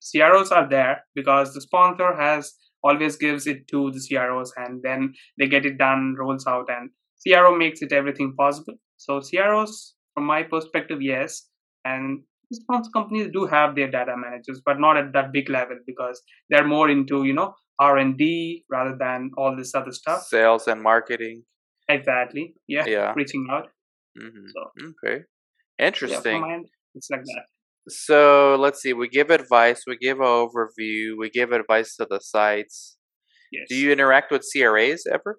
CROs 0.01 0.51
are 0.53 0.69
there 0.69 1.05
because 1.15 1.55
the 1.55 1.61
sponsor 1.61 2.15
has 2.17 2.55
always 2.85 3.17
gives 3.17 3.47
it 3.47 3.69
to 3.69 3.91
the 3.91 4.01
CROs 4.01 4.53
and 4.57 4.81
then 4.83 5.15
they 5.39 5.47
get 5.47 5.67
it 5.67 5.79
done, 5.79 6.15
rolls 6.19 6.47
out, 6.47 6.67
and 6.69 6.91
CRO 7.25 7.57
makes 7.57 7.83
it 7.83 7.93
everything 7.93 8.35
possible. 8.37 8.75
So 8.97 9.21
CROs, 9.21 9.95
from 10.15 10.25
my 10.25 10.43
perspective, 10.43 11.01
yes, 11.01 11.49
and 11.85 12.23
sponsor 12.53 12.91
companies 12.93 13.29
do 13.33 13.47
have 13.47 13.75
their 13.75 13.91
data 13.91 14.15
managers, 14.17 14.61
but 14.65 14.79
not 14.79 14.97
at 14.97 15.13
that 15.13 15.33
big 15.33 15.49
level 15.49 15.79
because 15.87 16.23
they're 16.51 16.67
more 16.67 16.89
into 16.91 17.25
you 17.25 17.33
know 17.33 17.55
r&d 17.79 18.65
rather 18.71 18.97
than 18.99 19.31
all 19.37 19.57
this 19.57 19.75
other 19.75 19.93
stuff. 19.93 20.23
Sales 20.23 20.69
and 20.69 20.83
marketing. 20.83 21.43
Exactly. 21.89 22.55
Yeah 22.69 22.85
yeah. 22.87 23.13
reaching 23.17 23.47
out. 23.51 23.69
Mm-hmm. 24.19 24.47
so, 24.55 24.93
okay. 25.05 25.23
Interesting. 25.79 26.43
yeah, 26.43 26.55
end, 26.55 26.67
it's 26.95 27.09
like 27.11 27.25
that. 27.25 27.45
So 27.89 28.57
let's 28.61 28.81
see 28.81 28.93
we 28.93 29.09
give 29.09 29.31
advice 29.31 29.83
we 29.87 29.97
give 29.97 30.19
an 30.19 30.27
overview 30.27 31.17
we 31.19 31.31
give 31.31 31.51
advice 31.51 31.97
to 31.97 32.07
the 32.09 32.21
sites. 32.21 32.97
Yes. 33.51 33.67
do 33.69 33.77
you 33.77 33.93
interact 33.93 34.31
with 34.31 34.43
cras 34.51 35.05
ever? 35.13 35.39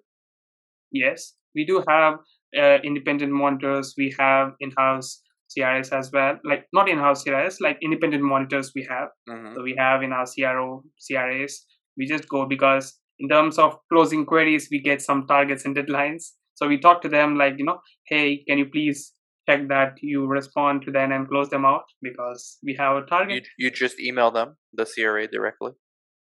Yes. 0.92 1.34
We 1.54 1.64
do 1.64 1.82
have 1.88 2.14
uh, 2.56 2.78
independent 2.84 3.32
monitors. 3.32 3.94
We 3.96 4.14
have 4.18 4.52
in-house 4.60 5.20
CRS 5.56 5.92
as 5.92 6.10
well, 6.12 6.38
like 6.44 6.66
not 6.72 6.88
in-house 6.88 7.24
CRS, 7.24 7.56
like 7.60 7.78
independent 7.82 8.22
monitors 8.22 8.72
we 8.74 8.86
have. 8.88 9.08
Mm-hmm. 9.28 9.54
So 9.54 9.62
we 9.62 9.74
have 9.78 10.02
in 10.02 10.12
our 10.12 10.26
CRO 10.26 10.84
CRAs 11.04 11.66
we 11.96 12.06
just 12.06 12.28
go 12.28 12.46
because 12.46 12.94
in 13.18 13.28
terms 13.28 13.58
of 13.58 13.76
closing 13.92 14.26
queries 14.26 14.68
we 14.70 14.80
get 14.80 15.00
some 15.00 15.26
targets 15.26 15.64
and 15.64 15.76
deadlines. 15.76 16.32
So 16.54 16.68
we 16.68 16.78
talk 16.78 17.02
to 17.02 17.08
them 17.08 17.36
like 17.36 17.54
you 17.58 17.64
know 17.64 17.80
hey 18.06 18.44
can 18.48 18.58
you 18.58 18.66
please 18.66 19.12
check 19.48 19.68
that 19.68 19.96
you 20.00 20.26
respond 20.26 20.82
to 20.82 20.90
them 20.90 21.12
and 21.12 21.28
close 21.28 21.48
them 21.48 21.64
out? 21.64 21.84
Because 22.02 22.58
we 22.62 22.74
have 22.78 22.96
a 22.96 23.06
target. 23.06 23.46
You, 23.58 23.66
you 23.66 23.70
just 23.70 24.00
email 24.00 24.30
them 24.30 24.56
the 24.72 24.86
cra 24.86 25.28
directly? 25.28 25.72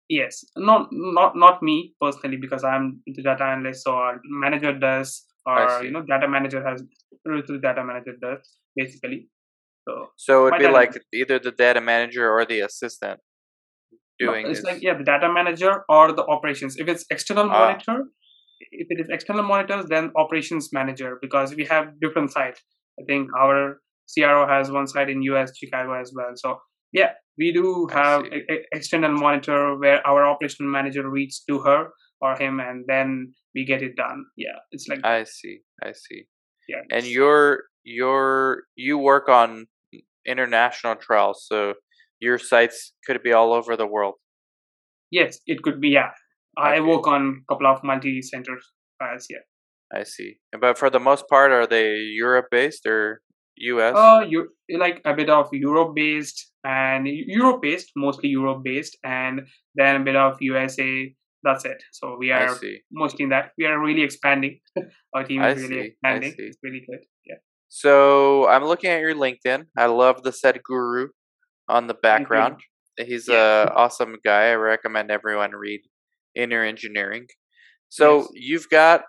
Yes. 0.09 0.43
Not 0.55 0.89
not 0.91 1.35
not 1.35 1.61
me 1.61 1.95
personally 2.01 2.37
because 2.37 2.63
i'm 2.63 3.01
the 3.05 3.23
data 3.23 3.43
analyst 3.43 3.83
so 3.83 3.95
our 3.95 4.21
manager 4.25 4.77
does 4.77 5.25
or 5.45 5.83
you 5.83 5.91
know 5.91 6.01
data 6.01 6.27
manager 6.27 6.63
has 6.67 6.83
the 7.25 7.59
data 7.61 7.83
manager 7.83 8.13
does 8.21 8.57
basically. 8.75 9.29
So 9.87 10.07
so 10.17 10.47
it'd 10.47 10.59
be 10.59 10.67
like 10.67 10.93
either 11.13 11.39
the 11.39 11.51
data 11.51 11.81
manager 11.81 12.29
or 12.29 12.45
the 12.45 12.61
assistant 12.61 13.19
doing 14.19 14.43
no, 14.43 14.49
it's 14.49 14.59
this? 14.59 14.65
like 14.65 14.81
yeah 14.81 14.97
the 14.97 15.03
data 15.03 15.31
manager 15.31 15.83
or 15.89 16.11
the 16.11 16.25
operations. 16.25 16.77
If 16.77 16.87
it's 16.87 17.05
external 17.09 17.45
ah. 17.45 17.59
monitor 17.59 18.03
if 18.71 18.87
it 18.89 18.99
is 18.99 19.07
external 19.09 19.43
monitors 19.43 19.85
then 19.87 20.11
operations 20.15 20.69
manager 20.73 21.17
because 21.21 21.55
we 21.55 21.65
have 21.65 21.99
different 22.01 22.31
sites. 22.31 22.61
I 22.99 23.03
think 23.05 23.29
our 23.37 23.79
cro 24.17 24.47
has 24.47 24.71
one 24.71 24.87
site 24.87 25.09
in 25.09 25.21
us 25.21 25.51
chicago 25.55 25.99
as 25.99 26.11
well. 26.15 26.31
So 26.35 26.57
yeah 26.91 27.11
we 27.37 27.51
do 27.51 27.87
have 27.91 28.25
a, 28.25 28.37
a 28.53 28.65
external 28.71 29.11
monitor 29.11 29.77
where 29.77 30.05
our 30.07 30.25
operational 30.25 30.71
manager 30.71 31.07
reads 31.09 31.43
to 31.47 31.59
her 31.59 31.89
or 32.21 32.35
him 32.35 32.59
and 32.59 32.85
then 32.87 33.33
we 33.53 33.65
get 33.65 33.81
it 33.81 33.95
done. 33.95 34.25
Yeah 34.35 34.57
it's 34.71 34.87
like 34.87 35.05
i 35.05 35.23
see. 35.23 35.59
I 35.83 35.91
see. 35.91 36.23
Yeah 36.67 36.81
and 36.91 37.05
you're 37.05 37.63
you're 37.83 38.63
you 38.75 38.97
work 38.97 39.29
on 39.29 39.67
international 40.25 40.95
trials 40.95 41.45
so 41.47 41.73
your 42.19 42.37
sites 42.37 42.93
could 43.05 43.21
be 43.23 43.33
all 43.33 43.53
over 43.53 43.75
the 43.75 43.87
world. 43.87 44.15
Yes, 45.11 45.39
it 45.45 45.61
could 45.63 45.79
be. 45.79 45.89
Yeah, 45.89 46.11
okay. 46.59 46.77
I 46.77 46.79
work 46.81 47.07
on 47.07 47.43
a 47.43 47.53
couple 47.53 47.67
of 47.67 47.83
multi-center 47.83 48.57
files. 48.99 49.27
Yeah. 49.29 49.45
I 49.93 50.03
see. 50.03 50.37
But 50.59 50.77
for 50.77 50.89
the 50.89 50.99
most 50.99 51.27
part, 51.29 51.51
are 51.51 51.65
they 51.65 51.95
Europe 51.95 52.47
based 52.51 52.85
or 52.85 53.21
US? 53.57 53.95
Uh, 53.95 54.25
you 54.27 54.49
like 54.77 55.01
a 55.05 55.13
bit 55.13 55.29
of 55.29 55.47
Europe 55.53 55.95
based 55.95 56.51
and 56.63 57.07
Europe 57.07 57.61
based, 57.61 57.91
mostly 57.95 58.29
Europe 58.29 58.63
based, 58.63 58.97
and 59.03 59.41
then 59.75 60.01
a 60.01 60.03
bit 60.03 60.15
of 60.15 60.37
USA. 60.41 61.13
That's 61.43 61.63
it. 61.65 61.81
So 61.93 62.17
we 62.19 62.31
are 62.31 62.57
mostly 62.91 63.23
in 63.23 63.29
that. 63.29 63.51
We 63.57 63.65
are 63.65 63.79
really 63.79 64.01
expanding. 64.01 64.59
Our 65.13 65.23
team 65.23 65.41
is 65.43 65.57
I 65.57 65.61
really 65.61 65.81
see. 65.81 65.87
expanding. 65.87 66.35
It's 66.37 66.57
really 66.61 66.83
good. 66.89 66.99
Yeah. 67.25 67.35
So 67.69 68.47
I'm 68.47 68.65
looking 68.65 68.89
at 68.89 68.99
your 68.99 69.15
LinkedIn. 69.15 69.67
I 69.77 69.85
love 69.85 70.23
the 70.23 70.31
Sadhguru 70.31 71.07
on 71.69 71.87
the 71.87 71.93
background. 71.93 72.55
Mm-hmm. 72.55 73.09
He's 73.09 73.27
yeah. 73.27 73.63
a 73.63 73.65
awesome 73.67 74.15
guy. 74.25 74.49
I 74.49 74.55
recommend 74.55 75.11
everyone 75.11 75.51
read 75.51 75.81
Inner 76.35 76.63
Engineering. 76.63 77.27
So 77.89 78.19
yes. 78.19 78.27
you've 78.33 78.69
got, 78.69 79.01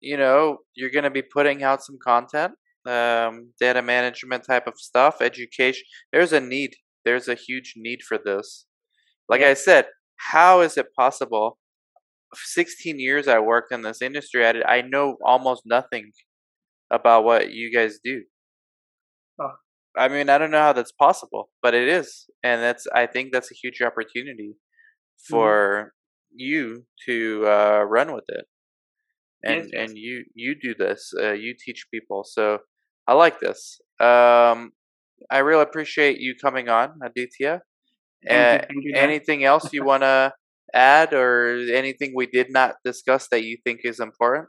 you 0.00 0.16
know, 0.16 0.58
you're 0.74 0.90
going 0.90 1.04
to 1.04 1.10
be 1.10 1.22
putting 1.22 1.62
out 1.62 1.82
some 1.82 1.98
content, 2.02 2.52
um, 2.86 3.52
data 3.60 3.82
management 3.82 4.44
type 4.44 4.66
of 4.66 4.74
stuff, 4.76 5.20
education. 5.20 5.84
There's 6.12 6.32
a 6.32 6.40
need. 6.40 6.74
There's 7.04 7.28
a 7.28 7.34
huge 7.34 7.74
need 7.76 8.02
for 8.02 8.18
this. 8.24 8.66
Like 9.28 9.40
yeah. 9.40 9.48
I 9.48 9.54
said, 9.54 9.86
how 10.16 10.60
is 10.60 10.76
it 10.76 10.86
possible? 10.96 11.58
16 12.34 12.98
years 12.98 13.28
I 13.28 13.38
worked 13.40 13.72
in 13.72 13.82
this 13.82 14.00
industry. 14.00 14.46
I, 14.46 14.52
did, 14.52 14.64
I 14.64 14.82
know 14.82 15.16
almost 15.24 15.62
nothing 15.66 16.12
about 16.90 17.24
what 17.24 17.52
you 17.52 17.72
guys 17.72 17.98
do. 18.02 18.22
I 19.96 20.08
mean, 20.08 20.28
I 20.28 20.38
don't 20.38 20.50
know 20.50 20.60
how 20.60 20.72
that's 20.72 20.92
possible, 20.92 21.50
but 21.60 21.74
it 21.74 21.88
is, 21.88 22.26
and 22.42 22.62
that's 22.62 22.86
I 22.94 23.06
think 23.06 23.32
that's 23.32 23.50
a 23.50 23.54
huge 23.54 23.82
opportunity 23.82 24.54
mm-hmm. 24.54 25.34
for 25.34 25.92
mm-hmm. 26.32 26.36
you 26.36 26.84
to 27.06 27.46
uh, 27.46 27.82
run 27.82 28.14
with 28.14 28.24
it, 28.28 28.46
and 29.44 29.68
yes, 29.70 29.70
and 29.74 29.98
you 29.98 30.24
you 30.34 30.54
do 30.60 30.74
this, 30.74 31.12
uh, 31.20 31.32
you 31.32 31.54
teach 31.58 31.86
people. 31.92 32.24
So 32.24 32.58
I 33.06 33.14
like 33.14 33.40
this. 33.40 33.80
Um, 34.00 34.72
I 35.30 35.38
really 35.38 35.62
appreciate 35.62 36.18
you 36.18 36.34
coming 36.40 36.68
on, 36.68 36.98
Aditya. 37.04 37.62
Uh, 38.28 38.58
anything 38.94 39.44
else 39.44 39.72
you 39.72 39.84
want 39.92 40.04
to 40.04 40.32
add, 40.72 41.12
or 41.12 41.58
anything 41.72 42.12
we 42.14 42.26
did 42.26 42.50
not 42.50 42.76
discuss 42.84 43.28
that 43.28 43.44
you 43.44 43.58
think 43.64 43.80
is 43.84 44.00
important? 44.00 44.48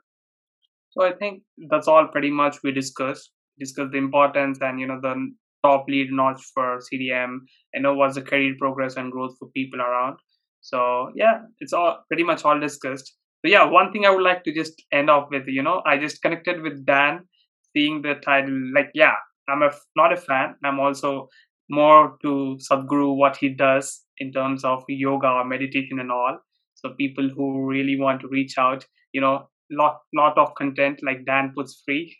So 0.91 1.03
I 1.03 1.13
think 1.13 1.41
that's 1.69 1.87
all 1.87 2.07
pretty 2.07 2.29
much 2.29 2.57
we 2.63 2.71
discussed 2.71 3.31
discuss 3.59 3.89
the 3.91 3.97
importance 3.97 4.59
and 4.61 4.79
you 4.79 4.87
know 4.87 4.99
the 5.01 5.15
top 5.63 5.85
lead 5.87 6.11
notch 6.11 6.41
for 6.53 6.79
CDM. 6.79 7.37
I 7.75 7.79
know 7.79 7.93
what's 7.93 8.15
the 8.15 8.21
career 8.21 8.53
progress 8.59 8.97
and 8.97 9.11
growth 9.11 9.35
for 9.39 9.47
people 9.49 9.81
around. 9.81 10.17
So 10.61 11.11
yeah, 11.15 11.41
it's 11.59 11.73
all 11.73 12.03
pretty 12.09 12.23
much 12.23 12.45
all 12.45 12.59
discussed. 12.59 13.15
So 13.45 13.51
yeah, 13.51 13.65
one 13.65 13.91
thing 13.91 14.05
I 14.05 14.09
would 14.09 14.23
like 14.23 14.43
to 14.45 14.53
just 14.53 14.81
end 14.91 15.09
off 15.09 15.27
with, 15.29 15.43
you 15.47 15.61
know, 15.61 15.81
I 15.85 15.97
just 15.97 16.21
connected 16.21 16.61
with 16.61 16.85
Dan, 16.85 17.27
seeing 17.75 18.01
the 18.01 18.15
title. 18.15 18.57
Like, 18.73 18.91
yeah, 18.93 19.15
I'm 19.49 19.61
a 19.61 19.71
not 19.95 20.13
a 20.13 20.17
fan. 20.17 20.55
I'm 20.63 20.79
also 20.79 21.27
more 21.69 22.17
to 22.21 22.57
Sadhguru 22.71 23.15
what 23.17 23.37
he 23.37 23.49
does 23.49 24.01
in 24.19 24.31
terms 24.31 24.63
of 24.63 24.83
yoga, 24.87 25.27
or 25.27 25.45
meditation, 25.45 25.99
and 25.99 26.11
all. 26.11 26.39
So 26.75 26.93
people 26.97 27.29
who 27.35 27.65
really 27.67 27.99
want 27.99 28.21
to 28.21 28.27
reach 28.27 28.57
out, 28.57 28.85
you 29.11 29.21
know, 29.21 29.49
lot 29.71 29.99
lot 30.13 30.37
of 30.37 30.55
content 30.55 30.99
like 31.03 31.25
Dan 31.25 31.51
puts 31.55 31.81
free. 31.85 32.15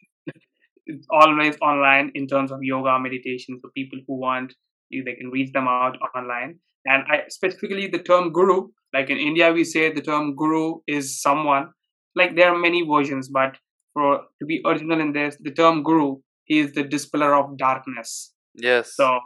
It's 0.86 1.08
always 1.10 1.56
online 1.62 2.12
in 2.16 2.28
terms 2.28 2.52
of 2.52 2.60
yoga, 2.62 3.00
meditation. 3.00 3.60
So 3.62 3.70
people 3.76 4.00
who 4.08 4.20
want 4.20 4.54
you, 4.90 5.04
they 5.04 5.14
can 5.14 5.30
reach 5.30 5.52
them 5.54 5.68
out 5.68 5.98
online. 6.16 6.60
And 6.86 7.04
I 7.10 7.24
specifically 7.30 7.88
the 7.88 8.00
term 8.00 8.32
guru, 8.34 8.68
like 8.94 9.10
in 9.10 9.18
India, 9.18 9.52
we 9.52 9.64
say 9.64 9.92
the 9.92 10.02
term 10.02 10.36
guru 10.36 10.80
is 10.88 11.22
someone. 11.22 11.70
Like 12.16 12.36
there 12.36 12.54
are 12.54 12.60
many 12.60 12.86
versions, 12.86 13.30
but 13.30 13.58
for 13.94 14.22
to 14.40 14.46
be 14.46 14.62
original 14.66 15.00
in 15.00 15.14
this, 15.14 15.38
the 15.40 15.52
term 15.52 15.84
guru 15.84 16.18
he 16.46 16.60
is 16.60 16.74
the 16.74 16.84
dispeller 16.84 17.36
of 17.36 17.58
darkness. 17.58 18.34
Yes. 18.56 18.96
So 18.96 19.20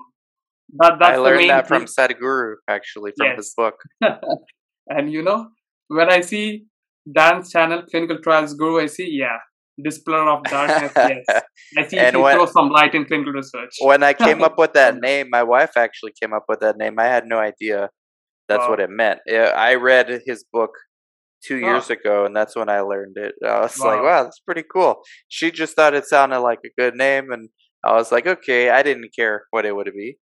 that 0.80 0.98
that's 1.00 1.18
I 1.18 1.22
learned 1.22 1.50
that 1.50 1.68
from 1.68 1.86
Sadhguru, 1.86 2.56
actually, 2.68 3.12
from 3.18 3.28
yes. 3.28 3.38
his 3.38 3.54
book. 3.56 3.76
and 4.88 5.12
you 5.12 5.24
know, 5.24 5.48
when 5.88 6.12
I 6.12 6.22
see 6.22 6.66
Dan's 7.12 7.52
channel, 7.52 7.84
Clinical 7.90 8.20
Trials 8.20 8.54
Guru, 8.54 8.82
I 8.82 8.88
see, 8.88 9.10
yeah, 9.10 9.38
Dispeller 9.82 10.30
of 10.30 10.44
Darkness, 10.44 10.92
yes. 10.96 11.44
I 11.78 11.88
see 11.88 11.98
and 11.98 12.22
when, 12.22 12.36
throw 12.36 12.46
some 12.48 12.70
light 12.70 12.96
in 12.96 13.06
clinical 13.06 13.34
research. 13.34 13.76
when 13.82 14.02
I 14.04 14.14
came 14.14 14.44
up 14.44 14.58
with 14.58 14.74
that 14.74 14.98
name, 15.02 15.28
my 15.30 15.44
wife 15.44 15.78
actually 15.78 16.14
came 16.22 16.34
up 16.34 16.46
with 16.48 16.62
that 16.62 16.78
name. 16.78 16.98
I 17.00 17.06
had 17.06 17.26
no 17.26 17.38
idea 17.38 17.90
that's 18.48 18.62
wow. 18.62 18.70
what 18.72 18.80
it 18.80 18.90
meant. 18.90 19.20
I 19.30 19.76
read 19.76 20.22
his 20.26 20.46
book 20.52 20.72
two 21.46 21.58
years 21.58 21.90
ago, 21.90 22.26
and 22.26 22.36
that's 22.36 22.56
when 22.56 22.70
I 22.70 22.80
learned 22.82 23.18
it. 23.18 23.36
I 23.46 23.62
was 23.62 23.78
wow. 23.78 23.88
like, 23.88 24.04
wow, 24.04 24.24
that's 24.24 24.40
pretty 24.40 24.64
cool. 24.72 25.02
She 25.28 25.52
just 25.52 25.76
thought 25.76 25.94
it 25.94 26.06
sounded 26.06 26.40
like 26.40 26.60
a 26.66 26.82
good 26.82 26.96
name, 26.96 27.32
and 27.32 27.50
I 27.84 27.94
was 27.94 28.12
like, 28.12 28.26
okay, 28.28 28.70
I 28.70 28.84
didn't 28.84 29.10
care 29.18 29.44
what 29.52 29.66
it 29.66 29.76
would 29.76 29.92
be. 29.94 30.18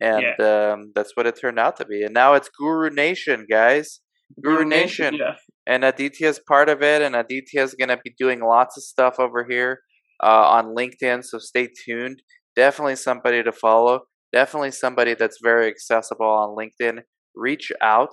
And 0.00 0.24
yeah. 0.38 0.72
um, 0.72 0.92
that's 0.94 1.12
what 1.14 1.26
it 1.26 1.38
turned 1.40 1.58
out 1.58 1.76
to 1.76 1.84
be. 1.84 2.02
And 2.02 2.14
now 2.14 2.34
it's 2.34 2.48
Guru 2.48 2.90
Nation, 2.90 3.46
guys. 3.48 4.00
Guru, 4.42 4.64
Nation. 4.64 5.14
Yeah. 5.14 5.34
And 5.66 5.84
Aditya 5.84 6.28
is 6.28 6.40
part 6.46 6.68
of 6.68 6.82
it, 6.82 7.02
and 7.02 7.16
Aditya 7.16 7.62
is 7.62 7.74
going 7.74 7.88
to 7.88 7.98
be 8.02 8.14
doing 8.18 8.40
lots 8.40 8.76
of 8.76 8.82
stuff 8.82 9.18
over 9.18 9.46
here 9.48 9.80
uh, 10.22 10.48
on 10.48 10.74
LinkedIn, 10.74 11.24
so 11.24 11.38
stay 11.38 11.68
tuned. 11.84 12.22
Definitely 12.56 12.96
somebody 12.96 13.42
to 13.42 13.52
follow. 13.52 14.00
Definitely 14.32 14.72
somebody 14.72 15.14
that's 15.14 15.38
very 15.42 15.68
accessible 15.68 16.26
on 16.26 16.56
LinkedIn. 16.56 17.00
Reach 17.34 17.72
out. 17.80 18.12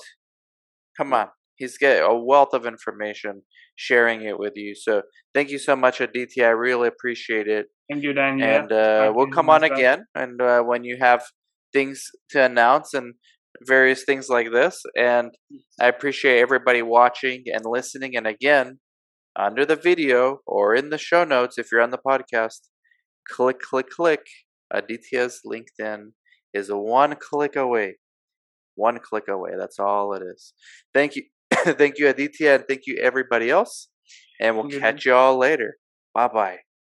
Come 0.97 1.13
on. 1.13 1.27
He's 1.55 1.77
got 1.77 1.97
a 1.97 2.15
wealth 2.15 2.53
of 2.53 2.65
information 2.65 3.43
sharing 3.75 4.23
it 4.23 4.37
with 4.37 4.53
you. 4.55 4.73
So 4.75 5.03
thank 5.33 5.49
you 5.49 5.59
so 5.59 5.75
much, 5.75 6.01
Aditya. 6.01 6.45
I 6.45 6.49
really 6.49 6.87
appreciate 6.87 7.47
it. 7.47 7.67
Thank 7.89 8.03
you, 8.03 8.13
Dan. 8.13 8.41
And 8.41 8.71
uh, 8.71 9.11
we'll 9.15 9.27
come 9.31 9.49
on 9.49 9.63
again. 9.63 10.05
And 10.15 10.41
uh, 10.41 10.61
when 10.61 10.83
you 10.83 10.97
have 10.99 11.23
things 11.73 12.03
to 12.31 12.43
announce 12.43 12.93
and 12.93 13.13
various 13.65 14.03
things 14.03 14.29
like 14.29 14.51
this. 14.51 14.81
And 14.97 15.31
I 15.79 15.87
appreciate 15.87 16.39
everybody 16.39 16.81
watching 16.81 17.43
and 17.47 17.63
listening. 17.65 18.15
And 18.15 18.27
again, 18.27 18.79
under 19.35 19.65
the 19.65 19.75
video 19.75 20.39
or 20.45 20.75
in 20.75 20.89
the 20.89 20.97
show 20.97 21.23
notes, 21.23 21.57
if 21.57 21.71
you're 21.71 21.81
on 21.81 21.91
the 21.91 21.97
podcast, 21.97 22.59
click, 23.27 23.59
click, 23.59 23.89
click. 23.89 24.21
Aditya's 24.73 25.41
LinkedIn 25.45 26.11
is 26.53 26.69
one 26.69 27.15
click 27.15 27.55
away. 27.55 27.97
One 28.75 28.99
click 28.99 29.27
away. 29.27 29.51
That's 29.57 29.79
all 29.79 30.13
it 30.13 30.23
is. 30.23 30.53
Thank 30.93 31.15
you. 31.15 31.23
thank 31.51 31.97
you, 31.97 32.07
Aditya, 32.07 32.55
and 32.55 32.63
thank 32.67 32.81
you, 32.87 32.97
everybody 33.01 33.49
else. 33.49 33.89
And 34.39 34.55
we'll 34.55 34.69
catch 34.69 35.05
you 35.05 35.13
all 35.13 35.37
later. 35.37 35.75
Bye 36.13 36.29
bye. 36.29 36.57